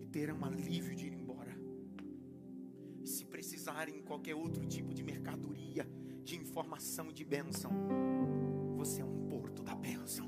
[0.00, 1.54] e terão alívio de ir embora.
[3.02, 5.86] E se precisar precisarem em qualquer outro tipo de mercadoria,
[6.24, 7.70] de informação, de bênção,
[8.76, 10.26] você é um porto da bênção.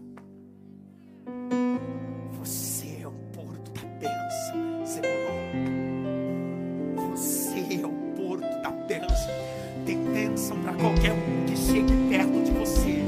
[2.32, 4.59] Você é o porto da bênção,
[10.50, 13.00] bênção para qualquer um que chegue perto de você.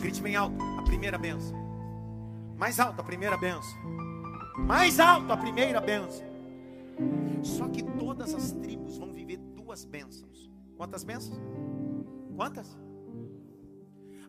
[0.00, 1.56] Grite bem alto, a primeira bênção.
[2.56, 3.78] Mais alto, a primeira bênção.
[4.58, 6.26] Mais alto, a primeira bênção.
[7.42, 10.50] Só que todas as tribos vão viver duas bênçãos.
[10.76, 11.38] Quantas bênçãos?
[12.34, 12.76] Quantas?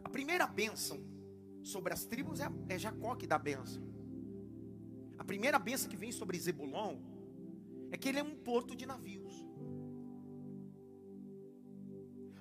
[0.03, 0.99] A primeira bênção
[1.63, 3.81] sobre as tribos é, é Jacó que dá a bênção.
[5.17, 6.97] A primeira bênção que vem sobre Zebulon
[7.91, 9.48] é que ele é um porto de navios.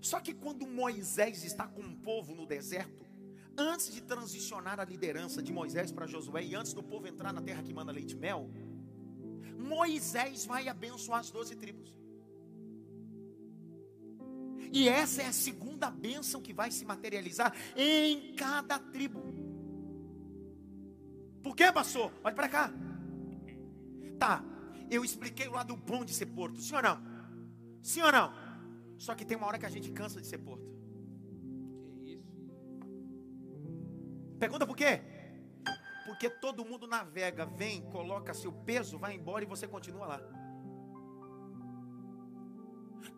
[0.00, 3.04] Só que quando Moisés está com o povo no deserto,
[3.56, 7.42] antes de transicionar a liderança de Moisés para Josué e antes do povo entrar na
[7.42, 8.50] terra que manda leite e mel,
[9.58, 11.96] Moisés vai abençoar as doze tribos.
[14.72, 19.22] E essa é a segunda bênção que vai se materializar em cada tribo.
[21.42, 22.12] Por que, pastor?
[22.22, 22.72] Olha para cá.
[24.18, 24.44] Tá,
[24.90, 26.60] eu expliquei o lado bom de ser porto.
[26.60, 27.00] Sim ou não?
[27.82, 28.47] Sim ou não?
[28.98, 30.68] Só que tem uma hora que a gente cansa de ser porto.
[32.02, 32.28] Que isso?
[34.38, 35.00] Pergunta por quê?
[36.04, 40.20] Porque todo mundo navega, vem, coloca seu peso, vai embora e você continua lá.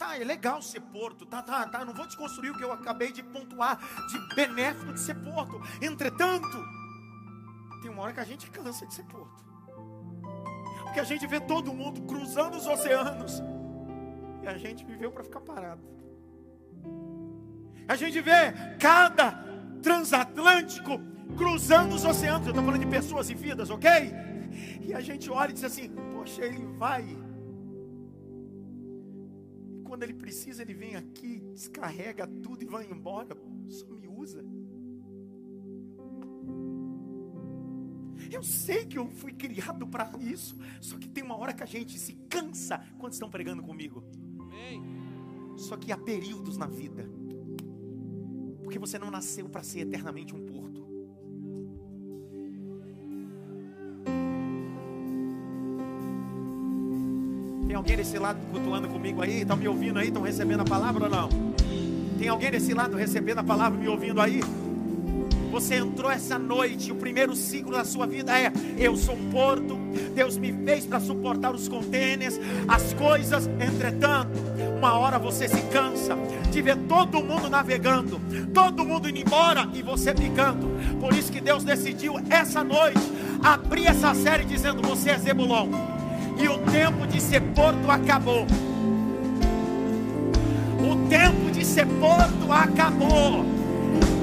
[0.01, 1.85] Tá, é legal ser porto, tá, tá, tá.
[1.85, 3.79] Não vou desconstruir o que eu acabei de pontuar
[4.09, 5.61] de benéfico de ser porto.
[5.81, 6.65] Entretanto,
[7.83, 9.45] tem uma hora que a gente cansa de ser porto.
[10.85, 13.43] Porque a gente vê todo mundo cruzando os oceanos.
[14.51, 15.83] A gente viveu para ficar parado.
[17.87, 19.45] A gente vê cada
[19.81, 21.01] transatlântico
[21.37, 22.47] cruzando os oceanos.
[22.47, 23.91] Eu estou falando de pessoas e vidas, ok?
[24.81, 27.05] E a gente olha e diz assim: Poxa, ele vai.
[29.73, 33.37] E quando ele precisa, ele vem aqui, descarrega tudo e vai embora.
[33.69, 34.45] Só me usa.
[38.33, 40.57] Eu sei que eu fui criado para isso.
[40.81, 44.05] Só que tem uma hora que a gente se cansa quando estão pregando comigo.
[45.57, 47.09] Só que há períodos na vida.
[48.63, 50.87] Porque você não nasceu para ser eternamente um porto.
[57.67, 59.43] Tem alguém desse lado cultuando comigo aí?
[59.43, 60.09] Estão me ouvindo aí?
[60.09, 61.29] Estão recebendo a palavra ou não?
[62.19, 64.41] Tem alguém desse lado recebendo a palavra, me ouvindo aí?
[65.51, 69.77] Você entrou essa noite, o primeiro ciclo da sua vida é: eu sou um porto,
[70.15, 73.49] Deus me fez para suportar os contêineres, as coisas.
[73.61, 74.39] Entretanto,
[74.79, 76.17] uma hora você se cansa
[76.51, 78.21] de ver todo mundo navegando,
[78.55, 80.69] todo mundo indo embora e você ficando.
[81.01, 83.01] Por isso que Deus decidiu essa noite
[83.43, 85.69] abrir essa série dizendo: Você é Zebulon,
[86.39, 88.47] e o tempo de ser porto acabou.
[90.81, 93.60] O tempo de ser porto acabou.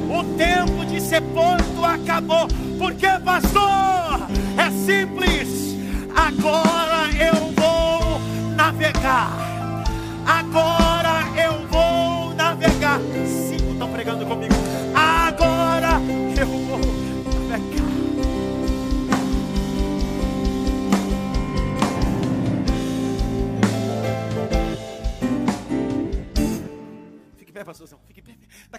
[0.10, 2.48] O tempo de porto acabou.
[2.78, 4.28] Porque, pastor,
[4.58, 5.76] é simples.
[6.16, 8.20] Agora eu vou
[8.56, 9.32] navegar.
[10.26, 13.00] Agora eu vou navegar.
[13.26, 14.54] Cinco estão pregando comigo.
[14.96, 16.00] Agora
[16.40, 16.80] eu vou
[17.50, 17.88] navegar.
[27.38, 28.07] Fique pé, pastorzão.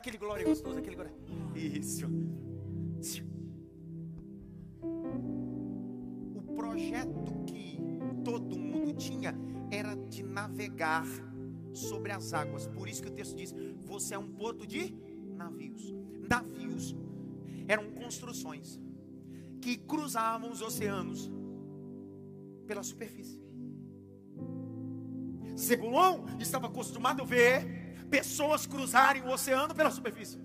[0.08, 1.12] Daquele glória gostoso, aquele glória.
[1.54, 2.06] Isso.
[6.34, 7.78] O projeto que
[8.24, 9.34] todo mundo tinha
[9.70, 11.04] era de navegar
[11.74, 12.66] sobre as águas.
[12.66, 14.94] Por isso que o texto diz: Você é um porto de
[15.36, 15.94] navios.
[16.26, 16.96] Navios
[17.66, 18.80] eram construções
[19.60, 21.30] que cruzavam os oceanos
[22.66, 23.42] pela superfície.
[25.54, 30.38] Zebulon estava acostumado a ver pessoas cruzarem o oceano pela superfície.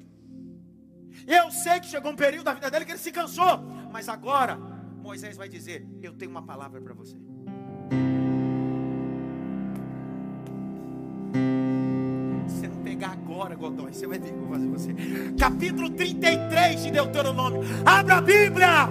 [1.28, 3.60] Eu sei que chegou um período da vida dele que ele se cansou,
[3.92, 4.58] mas agora
[5.02, 7.18] Moisés vai dizer: Eu tenho uma palavra para você.
[12.48, 14.96] Você não pegar agora, Godói, você vai ver o que fazer você.
[15.38, 17.62] Capítulo 33 de Deuteronômio.
[17.86, 18.90] Abra a Bíblia.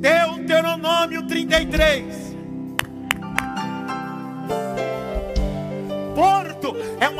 [0.00, 2.31] Deuteronômio 33.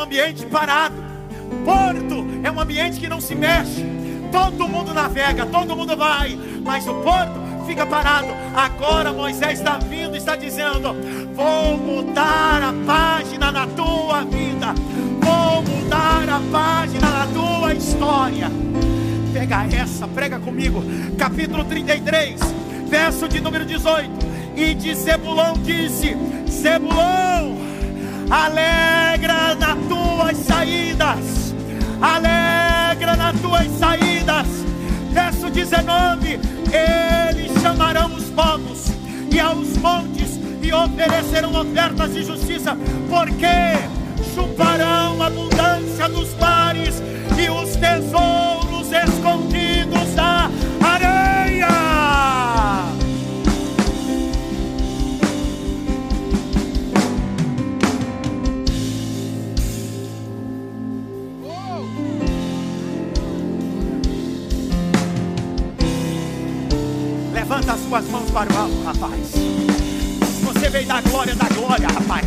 [0.03, 0.94] Ambiente parado.
[1.64, 3.84] Porto é um ambiente que não se mexe.
[4.30, 8.28] Todo mundo navega, todo mundo vai, mas o porto fica parado.
[8.55, 10.94] Agora Moisés está vindo, está dizendo:
[11.34, 14.74] Vou mudar a página na tua vida.
[15.20, 18.50] Vou mudar a página na tua história.
[19.32, 20.82] Pega essa, prega comigo.
[21.16, 22.40] Capítulo 33,
[22.88, 24.11] verso de número 18.
[24.57, 26.16] E de Zebulon disse:
[26.48, 27.57] Zebulon,
[28.33, 31.55] alegra nas tuas saídas,
[32.01, 34.47] alegra nas tuas saídas.
[35.12, 36.41] Verso 19:
[36.72, 38.87] Eles chamarão os povos
[39.30, 42.74] e aos montes e oferecerão ofertas de justiça,
[43.11, 43.76] porque
[44.35, 47.03] chuparão a abundância dos mares
[47.39, 49.32] e os tesouros escondidos
[67.62, 69.28] Levanta as suas mãos para o alto, rapaz.
[69.28, 72.26] Se você veio dar glória, dá glória, rapaz.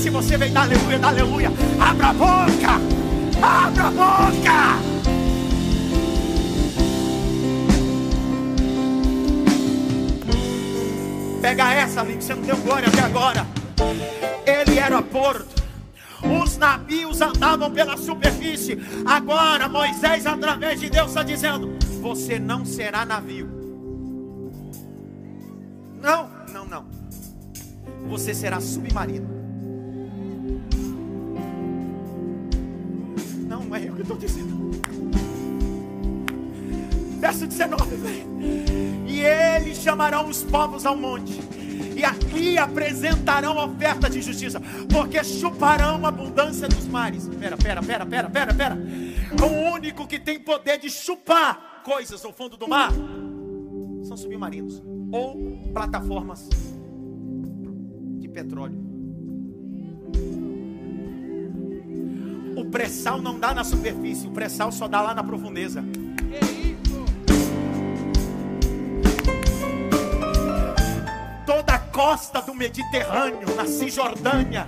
[0.00, 1.52] Se você veio dar aleluia, dá aleluia.
[1.78, 2.80] Abra a boca!
[3.42, 4.78] Abra a boca!
[11.42, 13.46] Pega essa, amigo, você não deu glória até agora.
[14.46, 15.62] Ele era porto.
[16.42, 18.78] Os navios andavam pela superfície.
[19.04, 23.61] Agora Moisés, através de Deus, está dizendo: Você não será navio.
[28.08, 29.28] Você será submarino.
[33.46, 34.70] Não, é eu que estou dizendo.
[37.18, 38.26] Verso 19, velho.
[39.06, 41.40] E eles chamarão os povos ao monte.
[41.96, 44.60] E aqui apresentarão oferta de justiça,
[44.92, 47.28] porque chuparão a abundância dos mares.
[47.28, 48.78] Pera, pera, pera, pera, pera, pera.
[49.40, 52.90] O único que tem poder de chupar coisas no fundo do mar
[54.02, 54.82] são submarinos
[55.12, 56.48] ou plataformas
[58.32, 58.78] petróleo.
[62.56, 65.84] O pré-sal não dá na superfície, o pré-sal só dá lá na profundeza.
[71.46, 74.66] Toda a costa do Mediterrâneo, na Cisjordânia,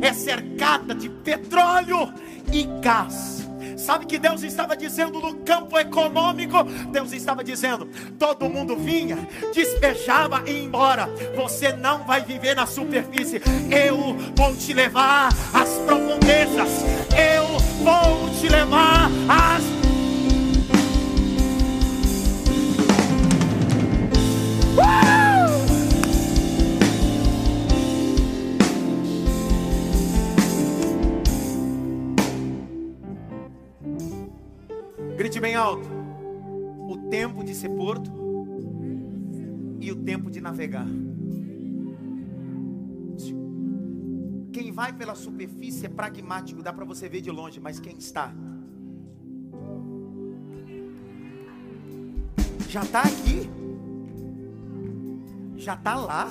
[0.00, 2.12] é cercada de petróleo
[2.52, 3.49] e gás.
[3.80, 6.62] Sabe que Deus estava dizendo no campo econômico?
[6.92, 9.16] Deus estava dizendo: todo mundo vinha,
[9.54, 11.08] despejava e ia embora.
[11.34, 13.40] Você não vai viver na superfície.
[13.70, 16.84] Eu vou te levar às profundezas.
[17.16, 19.80] Eu vou te levar às
[24.80, 25.09] Grite
[35.60, 35.88] alto.
[36.88, 38.10] O tempo de ser porto
[39.80, 40.86] e o tempo de navegar.
[44.52, 48.34] Quem vai pela superfície é pragmático, dá para você ver de longe, mas quem está
[52.70, 53.50] já está aqui,
[55.56, 56.30] já está lá,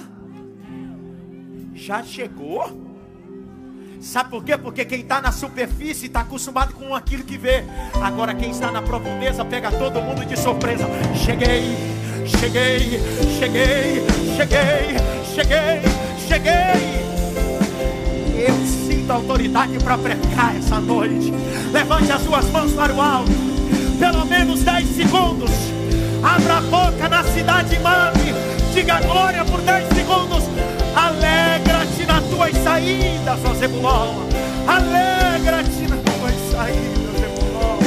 [1.74, 2.89] já chegou.
[4.02, 4.58] Sabe por quê?
[4.58, 7.64] Porque quem está na superfície está acostumado com aquilo que vê.
[8.02, 10.86] Agora quem está na profundeza pega todo mundo de surpresa.
[11.14, 11.76] Cheguei,
[12.26, 13.00] cheguei,
[13.38, 14.06] cheguei,
[14.38, 14.98] cheguei,
[15.36, 15.82] cheguei,
[16.28, 17.00] cheguei.
[18.48, 21.34] Eu sinto autoridade para pregar essa noite.
[21.74, 23.32] Levante as suas mãos para o alto.
[24.00, 25.52] Pelo menos 10 segundos.
[26.24, 28.34] Abra a boca na cidade mame.
[28.74, 30.46] Diga glória por 10 segundos.
[30.96, 32.58] Alegra-te nas tuas
[33.30, 34.30] saídas, ó Zebulon.
[34.68, 37.80] Alegra-te nas tuas saídas, Zebulon.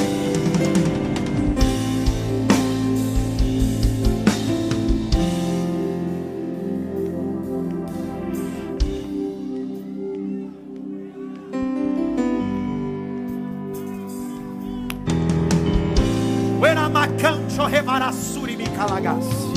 [16.61, 19.53] Ueramacancho revarassuri me calagasse.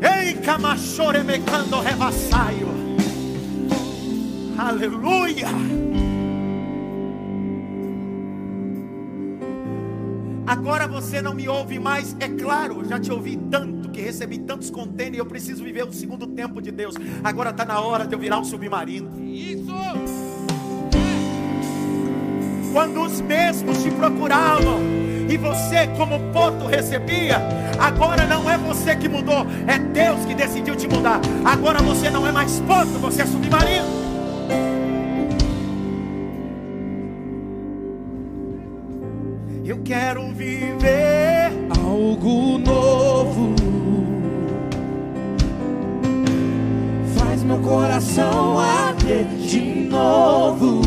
[0.00, 2.83] Ei, camachore mecando revassaio.
[4.64, 5.46] Aleluia.
[10.46, 14.70] Agora você não me ouve mais, é claro, já te ouvi tanto, que recebi tantos
[14.70, 16.94] contêineres, eu preciso viver o segundo tempo de Deus.
[17.22, 19.22] Agora está na hora de eu virar um submarino.
[19.22, 19.74] Isso!
[22.72, 24.80] Quando os mesmos te procuravam
[25.28, 27.36] e você, como porto, recebia,
[27.78, 31.20] agora não é você que mudou, é Deus que decidiu te mudar.
[31.44, 34.03] Agora você não é mais porto, você é submarino.
[49.94, 50.82] Novo,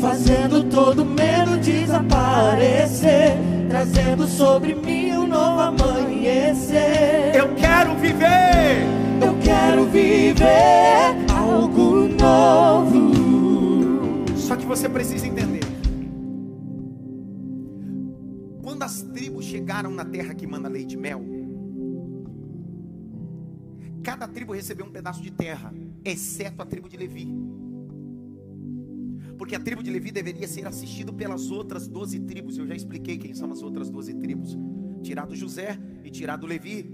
[0.00, 3.38] fazendo todo medo desaparecer,
[3.68, 7.34] trazendo sobre mim um novo amanhecer.
[7.34, 8.84] Eu quero viver.
[9.24, 13.14] Eu quero viver algo novo.
[14.36, 15.64] Só que você precisa entender.
[18.62, 21.24] Quando as tribos chegaram na terra que manda leite e mel,
[24.02, 25.72] cada tribo recebeu um pedaço de terra,
[26.10, 27.28] exceto a tribo de Levi.
[29.36, 32.56] Porque a tribo de Levi deveria ser assistido pelas outras doze tribos.
[32.56, 34.56] Eu já expliquei quem são as outras doze tribos.
[35.02, 36.84] Tirado José e tirado Levi,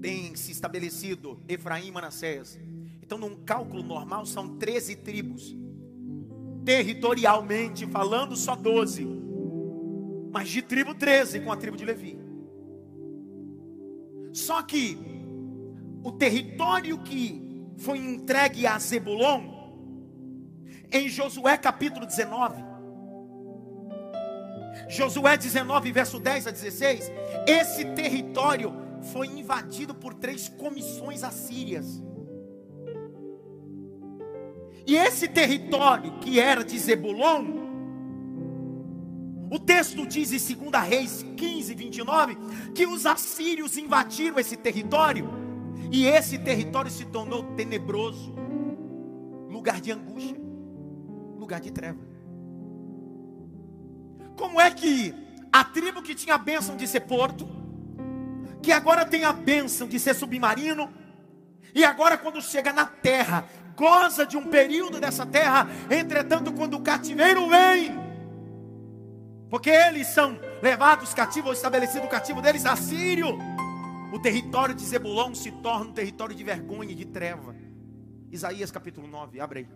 [0.00, 2.58] tem se estabelecido Efraim e Manassés.
[3.02, 5.56] Então, num cálculo normal, são 13 tribos.
[6.64, 9.06] Territorialmente falando, só 12.
[10.32, 12.18] Mas de tribo 13 com a tribo de Levi.
[14.32, 14.96] Só que
[16.02, 19.42] o território que foi entregue a Zebulon,
[20.90, 22.72] em Josué capítulo 19,
[24.88, 27.12] Josué 19, verso 10 a 16,
[27.46, 28.74] esse território
[29.12, 32.02] foi invadido por três comissões assírias.
[34.86, 37.62] E esse território que era de Zebulon,
[39.50, 42.36] o texto diz em 2 Reis 15, 29,
[42.74, 45.28] que os assírios invadiram esse território,
[45.92, 48.34] e esse território se tornou tenebroso,
[49.50, 50.40] lugar de angústia,
[51.36, 51.98] lugar de treva.
[54.34, 55.14] Como é que
[55.52, 57.46] a tribo que tinha a bênção de ser porto,
[58.62, 60.88] que agora tem a bênção de ser submarino,
[61.74, 63.44] e agora quando chega na terra,
[63.76, 68.00] goza de um período dessa terra, entretanto, quando o cativeiro vem,
[69.50, 73.36] porque eles são levados cativos, ou estabelecido cativo deles, assírio,
[74.12, 77.56] o território de Zebulon se torna um território de vergonha e de treva.
[78.30, 79.68] Isaías capítulo 9, abre aí.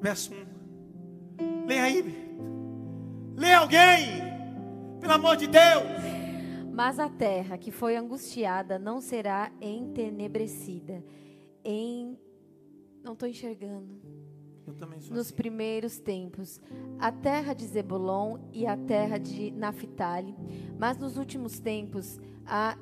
[0.00, 1.66] Verso 1.
[1.66, 2.04] Lê aí.
[3.36, 4.22] Lê alguém.
[5.00, 5.84] Pelo amor de Deus.
[6.72, 11.04] Mas a terra que foi angustiada não será entenebrecida.
[11.64, 12.18] Em
[13.02, 14.00] não estou enxergando.
[15.10, 15.34] Nos assim.
[15.34, 16.60] primeiros tempos,
[16.98, 20.34] a terra de Zebulon e a terra de Naphtali,
[20.78, 22.76] mas nos últimos tempos a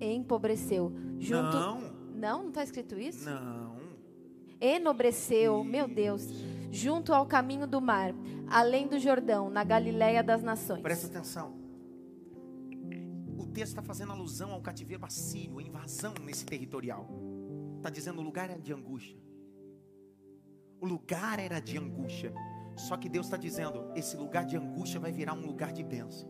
[0.00, 0.92] empobreceu.
[1.18, 1.80] Junto Não.
[2.16, 3.28] Não, não está escrito isso?
[3.28, 3.76] Não.
[4.60, 6.22] enobreceu, meu Deus,
[6.70, 8.14] junto ao caminho do mar,
[8.48, 10.82] além do Jordão, na Galiléia das nações.
[10.82, 11.54] Presta atenção.
[13.38, 17.08] O texto está fazendo alusão ao cativeiro assírio, a invasão nesse territorial.
[17.76, 19.25] Está dizendo o lugar de angústia.
[20.80, 22.32] O lugar era de angústia.
[22.76, 26.28] Só que Deus está dizendo: esse lugar de angústia vai virar um lugar de bênção.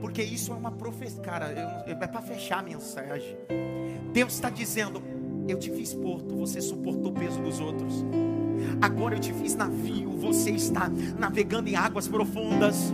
[0.00, 1.20] Porque isso é uma profecia.
[1.22, 1.50] Cara,
[1.86, 3.36] eu- é para fechar a mensagem.
[4.12, 5.02] Deus está dizendo:
[5.48, 8.04] eu te fiz porto, você suportou o peso dos outros.
[8.80, 12.92] Agora eu te fiz navio, você está navegando em águas profundas.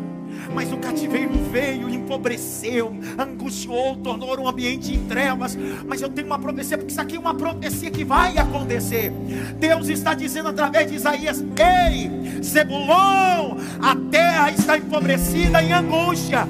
[0.52, 5.56] Mas o cativeiro veio, empobreceu, angustiou, tornou um ambiente em trevas.
[5.86, 9.10] Mas eu tenho uma profecia, porque isso aqui é uma profecia que vai acontecer.
[9.58, 16.46] Deus está dizendo através de Isaías: Ei, Zebulon, a terra está empobrecida em angústia.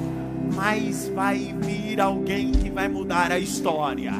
[0.53, 4.13] Mas vai vir alguém que vai mudar a história.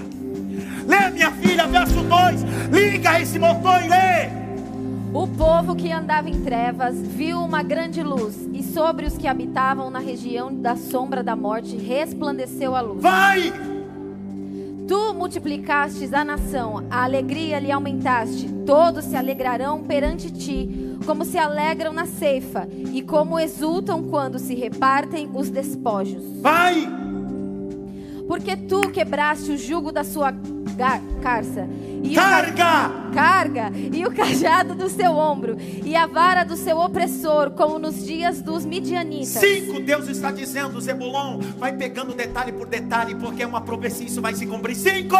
[0.85, 2.43] Lê, minha filha, verso 2.
[2.71, 4.44] Liga esse motor e lê.
[5.15, 9.89] O povo que andava em trevas viu uma grande luz, e sobre os que habitavam
[9.89, 13.01] na região da sombra da morte resplandeceu a luz.
[13.01, 13.53] Vai!
[14.85, 21.37] Tu multiplicastes a nação, a alegria lhe aumentaste, todos se alegrarão perante ti, como se
[21.37, 26.41] alegram na ceifa, e como exultam quando se repartem os despojos.
[26.41, 27.04] Vai!
[28.27, 30.33] Porque tu quebraste o jugo da sua
[31.21, 31.67] carça,
[32.03, 32.91] e o ca- Carga!
[33.13, 35.55] carga e o cajado do seu ombro
[35.85, 39.27] e a vara do seu opressor, como nos dias dos midianitas.
[39.41, 44.21] Cinco, Deus está dizendo, Zebulon, vai pegando detalhe por detalhe, porque é uma profecia, isso
[44.21, 44.75] vai se cumprir.
[44.75, 45.15] Cinco!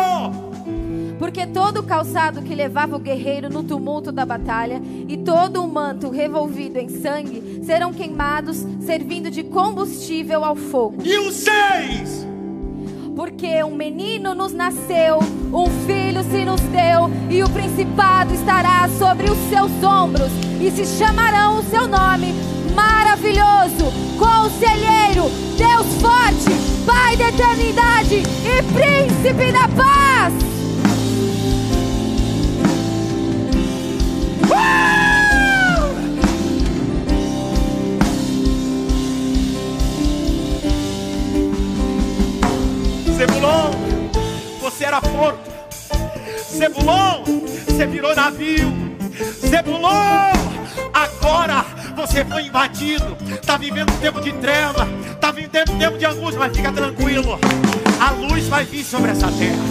[1.17, 5.67] Porque todo o calçado que levava o guerreiro no tumulto da batalha e todo o
[5.67, 10.97] manto revolvido em sangue serão queimados, servindo de combustível ao fogo.
[11.05, 12.27] E os seis!
[13.15, 15.19] Porque um menino nos nasceu,
[15.53, 20.85] um filho se nos deu, e o principado estará sobre os seus ombros, e se
[20.97, 22.33] chamarão o seu nome
[22.75, 23.85] Maravilhoso,
[24.19, 30.33] Conselheiro, Deus Forte, Pai da Eternidade e Príncipe da Paz.
[44.95, 45.39] Era porto.
[46.55, 47.23] Zebulon,
[47.67, 48.73] você virou navio.
[49.45, 50.33] Zebulon,
[50.93, 51.65] agora
[51.95, 56.39] Você foi invadido, está vivendo um tempo de treva, está vivendo um tempo de angústia,
[56.39, 57.39] mas fica tranquilo.
[58.01, 59.63] A luz vai vir sobre essa terra.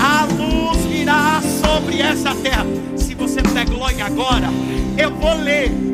[0.00, 2.66] A luz virá sobre essa terra.
[2.96, 4.48] Se você der glória agora,
[4.98, 5.91] eu vou ler.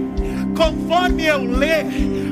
[0.59, 1.87] Conforme eu ler,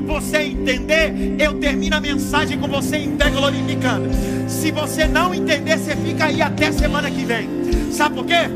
[0.05, 4.11] você entender, eu termino a mensagem com você em pé glorificando.
[4.49, 7.49] Se você não entender, você fica aí até semana que vem.
[7.93, 8.51] Sabe por quê?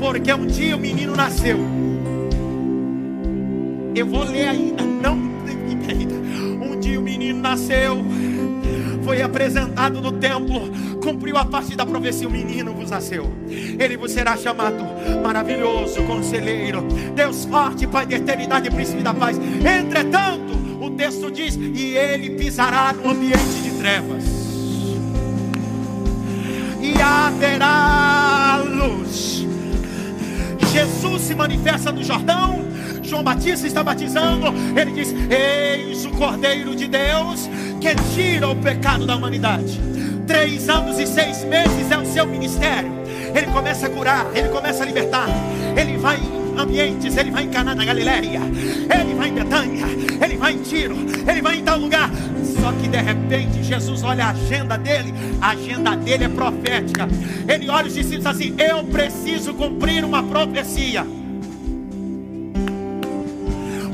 [0.00, 1.56] Porque um dia o menino nasceu.
[3.94, 5.16] Eu vou ler ainda, não
[5.88, 6.14] ainda.
[6.64, 8.04] Um dia o menino nasceu,
[9.04, 10.70] foi apresentado no templo,
[11.02, 13.30] cumpriu a parte da profecia, o menino vos nasceu.
[13.48, 14.84] Ele vos será chamado
[15.22, 16.82] maravilhoso, conselheiro,
[17.14, 19.38] Deus forte, Pai da eternidade, príncipe da paz.
[19.38, 24.24] Entretanto, o texto diz: e ele pisará no ambiente de trevas.
[26.80, 29.46] E haverá luz.
[30.72, 32.71] Jesus se manifesta no Jordão.
[33.02, 34.46] João Batista está batizando.
[34.78, 37.48] Ele diz: Eis o Cordeiro de Deus
[37.80, 39.80] que tira o pecado da humanidade.
[40.26, 42.90] Três anos e seis meses é o seu ministério.
[43.34, 45.26] Ele começa a curar, ele começa a libertar.
[45.76, 49.86] Ele vai em ambientes, ele vai em Caná na Galileia, ele vai em Betânia,
[50.22, 50.96] ele vai em Tiro,
[51.28, 52.10] ele vai em tal lugar.
[52.60, 57.08] Só que de repente Jesus olha a agenda dele, a agenda dele é profética.
[57.48, 61.04] Ele olha os discípulos assim: Eu preciso cumprir uma profecia.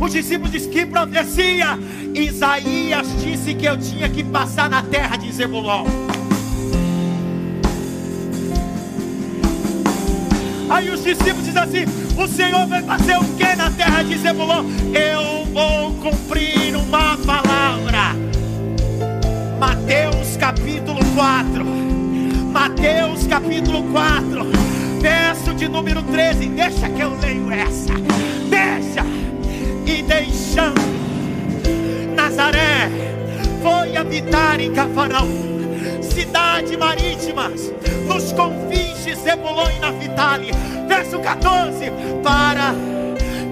[0.08, 1.78] Os discípulos dizem que profecia.
[2.14, 5.84] Isaías disse que eu tinha que passar na terra de Zebulon.
[10.70, 11.84] Aí os discípulos dizem assim:
[12.16, 14.64] O Senhor vai fazer o que na terra de Zebulon?
[14.94, 18.16] Eu vou cumprir uma palavra.
[19.60, 21.66] Mateus capítulo 4.
[22.50, 24.46] Mateus capítulo 4.
[25.02, 26.46] Verso de número 13.
[26.48, 27.92] Deixa que eu leio essa.
[28.48, 29.17] Deixa.
[30.58, 32.90] Deixando Nazaré,
[33.62, 35.58] foi habitar em Cafarnaum
[36.02, 37.72] cidade marítimas,
[38.08, 40.50] nos confins de Zebulon e Naphtali.
[40.88, 41.92] Verso 14:
[42.24, 42.74] Para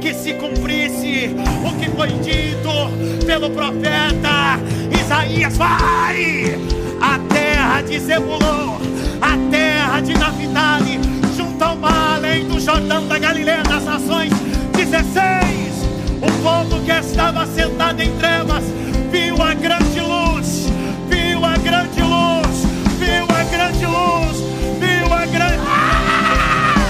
[0.01, 1.31] que se cumprisse
[1.65, 4.59] o que foi dito pelo profeta
[5.01, 6.59] Isaías: Vai
[7.01, 8.79] a terra de Zebulon,
[9.21, 11.01] a terra de Naphtali,
[11.37, 14.33] junto ao mar além do Jordão da Galileia das nações.
[14.73, 15.76] 16:
[16.23, 18.65] O povo que estava sentado em trevas
[19.11, 20.67] viu a grande luz,
[21.09, 22.65] viu a grande luz,
[22.99, 24.39] viu a grande luz,
[24.81, 25.61] viu a grande.
[25.67, 26.87] Ah!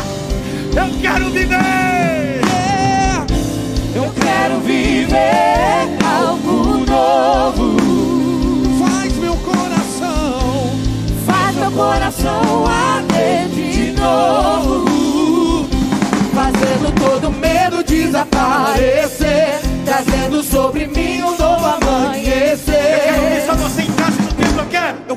[0.77, 2.41] Eu quero viver!
[3.97, 7.77] Eu quero viver algo novo.
[8.79, 10.71] Faz meu coração
[11.27, 14.86] Faz meu coração arder de novo.
[16.93, 19.61] Todo medo desaparecer.
[19.85, 23.57] Trazendo sobre mim um novo Eu quero ver só amanhecer.
[23.57, 24.97] você em casa no tempo, eu quero.
[25.09, 25.17] Eu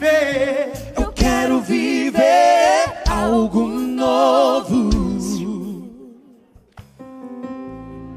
[0.00, 0.72] viver.
[0.96, 4.90] Eu quero viver algo novo.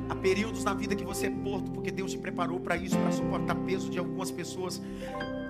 [0.10, 3.12] Há períodos na vida que você é porto, porque Deus te preparou para isso, para
[3.12, 4.82] suportar peso de algumas pessoas,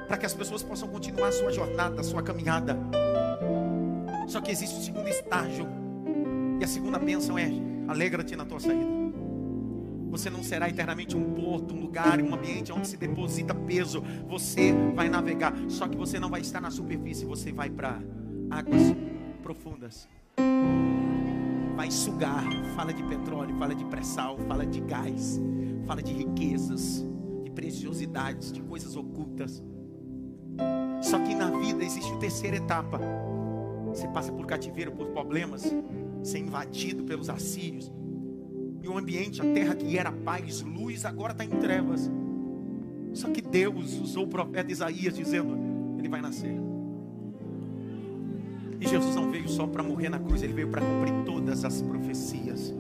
[0.08, 2.78] para que as pessoas possam continuar a sua jornada, a sua caminhada.
[4.28, 5.68] Só que existe o segundo estágio,
[6.60, 7.52] e a segunda bênção é:
[7.88, 9.03] alegra-te na tua saída.
[10.14, 14.04] Você não será eternamente um porto, um lugar, um ambiente onde se deposita peso.
[14.28, 18.00] Você vai navegar, só que você não vai estar na superfície, você vai para
[18.52, 18.96] águas
[19.42, 20.08] profundas
[21.76, 22.46] vai sugar.
[22.76, 25.42] Fala de petróleo, fala de pré-sal, fala de gás,
[25.88, 27.04] fala de riquezas,
[27.44, 29.64] de preciosidades, de coisas ocultas.
[31.02, 33.02] Só que na vida existe a terceira etapa.
[33.88, 35.64] Você passa por cativeiro, por problemas,
[36.22, 37.92] ser invadido pelos assírios.
[38.84, 42.12] E o ambiente, a terra que era paz, luz, agora está em trevas.
[43.14, 45.58] Só que Deus usou o profeta Isaías dizendo:
[45.98, 46.54] Ele vai nascer.
[48.84, 51.82] E Jesus não veio só para morrer na cruz, ele veio para cumprir todas as
[51.82, 52.74] profecias.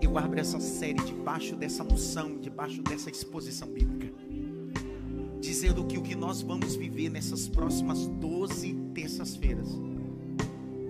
[0.00, 4.14] Eu abro essa série debaixo dessa unção, debaixo dessa exposição bíblica,
[5.40, 9.68] dizendo que o que nós vamos viver nessas próximas 12 terças-feiras,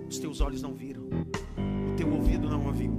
[0.07, 2.91] os teus olhos não viram, o teu ouvido não ouviu,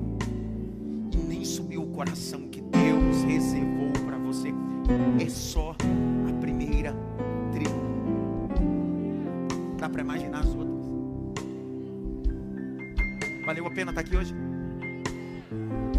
[1.13, 4.49] e nem subiu o coração que Deus reservou para você.
[5.21, 5.75] É só
[6.29, 6.95] a primeira
[7.53, 7.91] tribo.
[9.89, 10.71] para imaginar as outras.
[13.45, 14.35] Valeu a pena estar aqui hoje?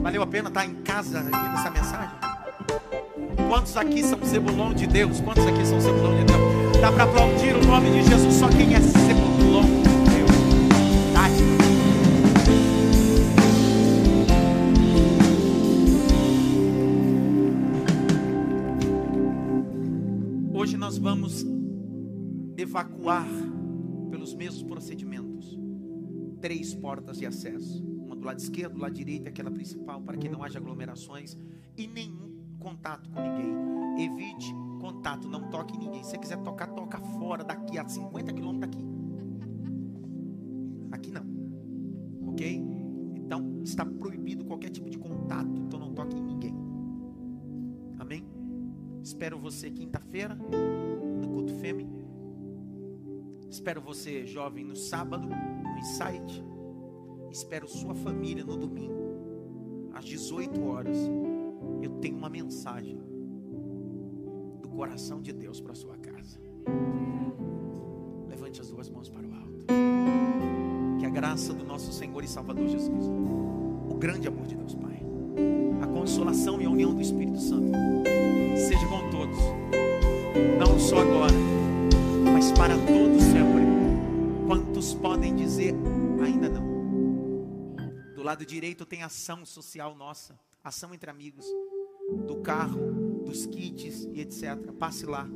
[0.02, 2.16] Valeu a pena estar em casa ouvindo essa mensagem?
[3.50, 5.20] Quantos aqui são Zebulon de Deus?
[5.20, 6.42] Quantos aqui são Zebulon de Deus?
[6.80, 8.80] Dá para aplaudir o nome de Jesus só quem é
[22.72, 23.28] evacuar
[24.10, 25.60] pelos mesmos procedimentos
[26.40, 27.86] três portas de acesso.
[27.86, 31.38] Uma do lado esquerdo, do lado direito, aquela principal, para que não haja aglomerações
[31.78, 34.06] e nenhum contato com ninguém.
[34.06, 36.02] Evite contato, não toque ninguém.
[36.02, 38.86] Se você quiser tocar, toca fora daqui, a 50 quilômetros daqui.
[40.92, 41.26] Aqui não.
[42.32, 42.64] Ok?
[43.18, 46.56] Então, está proibido qualquer tipo de contato, então não toque em ninguém.
[48.00, 48.24] Amém?
[49.04, 52.01] Espero você quinta-feira no culto fêmea.
[53.62, 56.44] Espero você, jovem, no sábado, no Insight.
[57.30, 60.98] Espero sua família no domingo, às 18 horas.
[61.80, 62.98] Eu tenho uma mensagem
[64.64, 66.40] do coração de Deus para sua casa.
[68.28, 69.68] Levante as duas mãos para o alto.
[71.00, 73.14] Que a graça do nosso Senhor e Salvador Jesus Cristo,
[73.92, 75.06] o grande amor de Deus Pai,
[75.84, 77.72] a consolação e a união do Espírito Santo
[78.58, 79.38] seja com todos,
[80.58, 81.51] não só agora,
[82.42, 83.62] mas para todos sempre.
[84.48, 85.76] Quantos podem dizer
[86.24, 86.66] ainda não?
[88.16, 91.46] Do lado direito tem ação social nossa, ação entre amigos,
[92.26, 94.72] do carro, dos kits e etc.
[94.80, 95.28] Passe lá.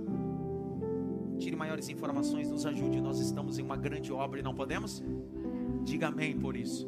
[1.38, 3.00] Tire maiores informações, nos ajude.
[3.00, 5.04] Nós estamos em uma grande obra e não podemos?
[5.84, 6.88] Diga amém por isso.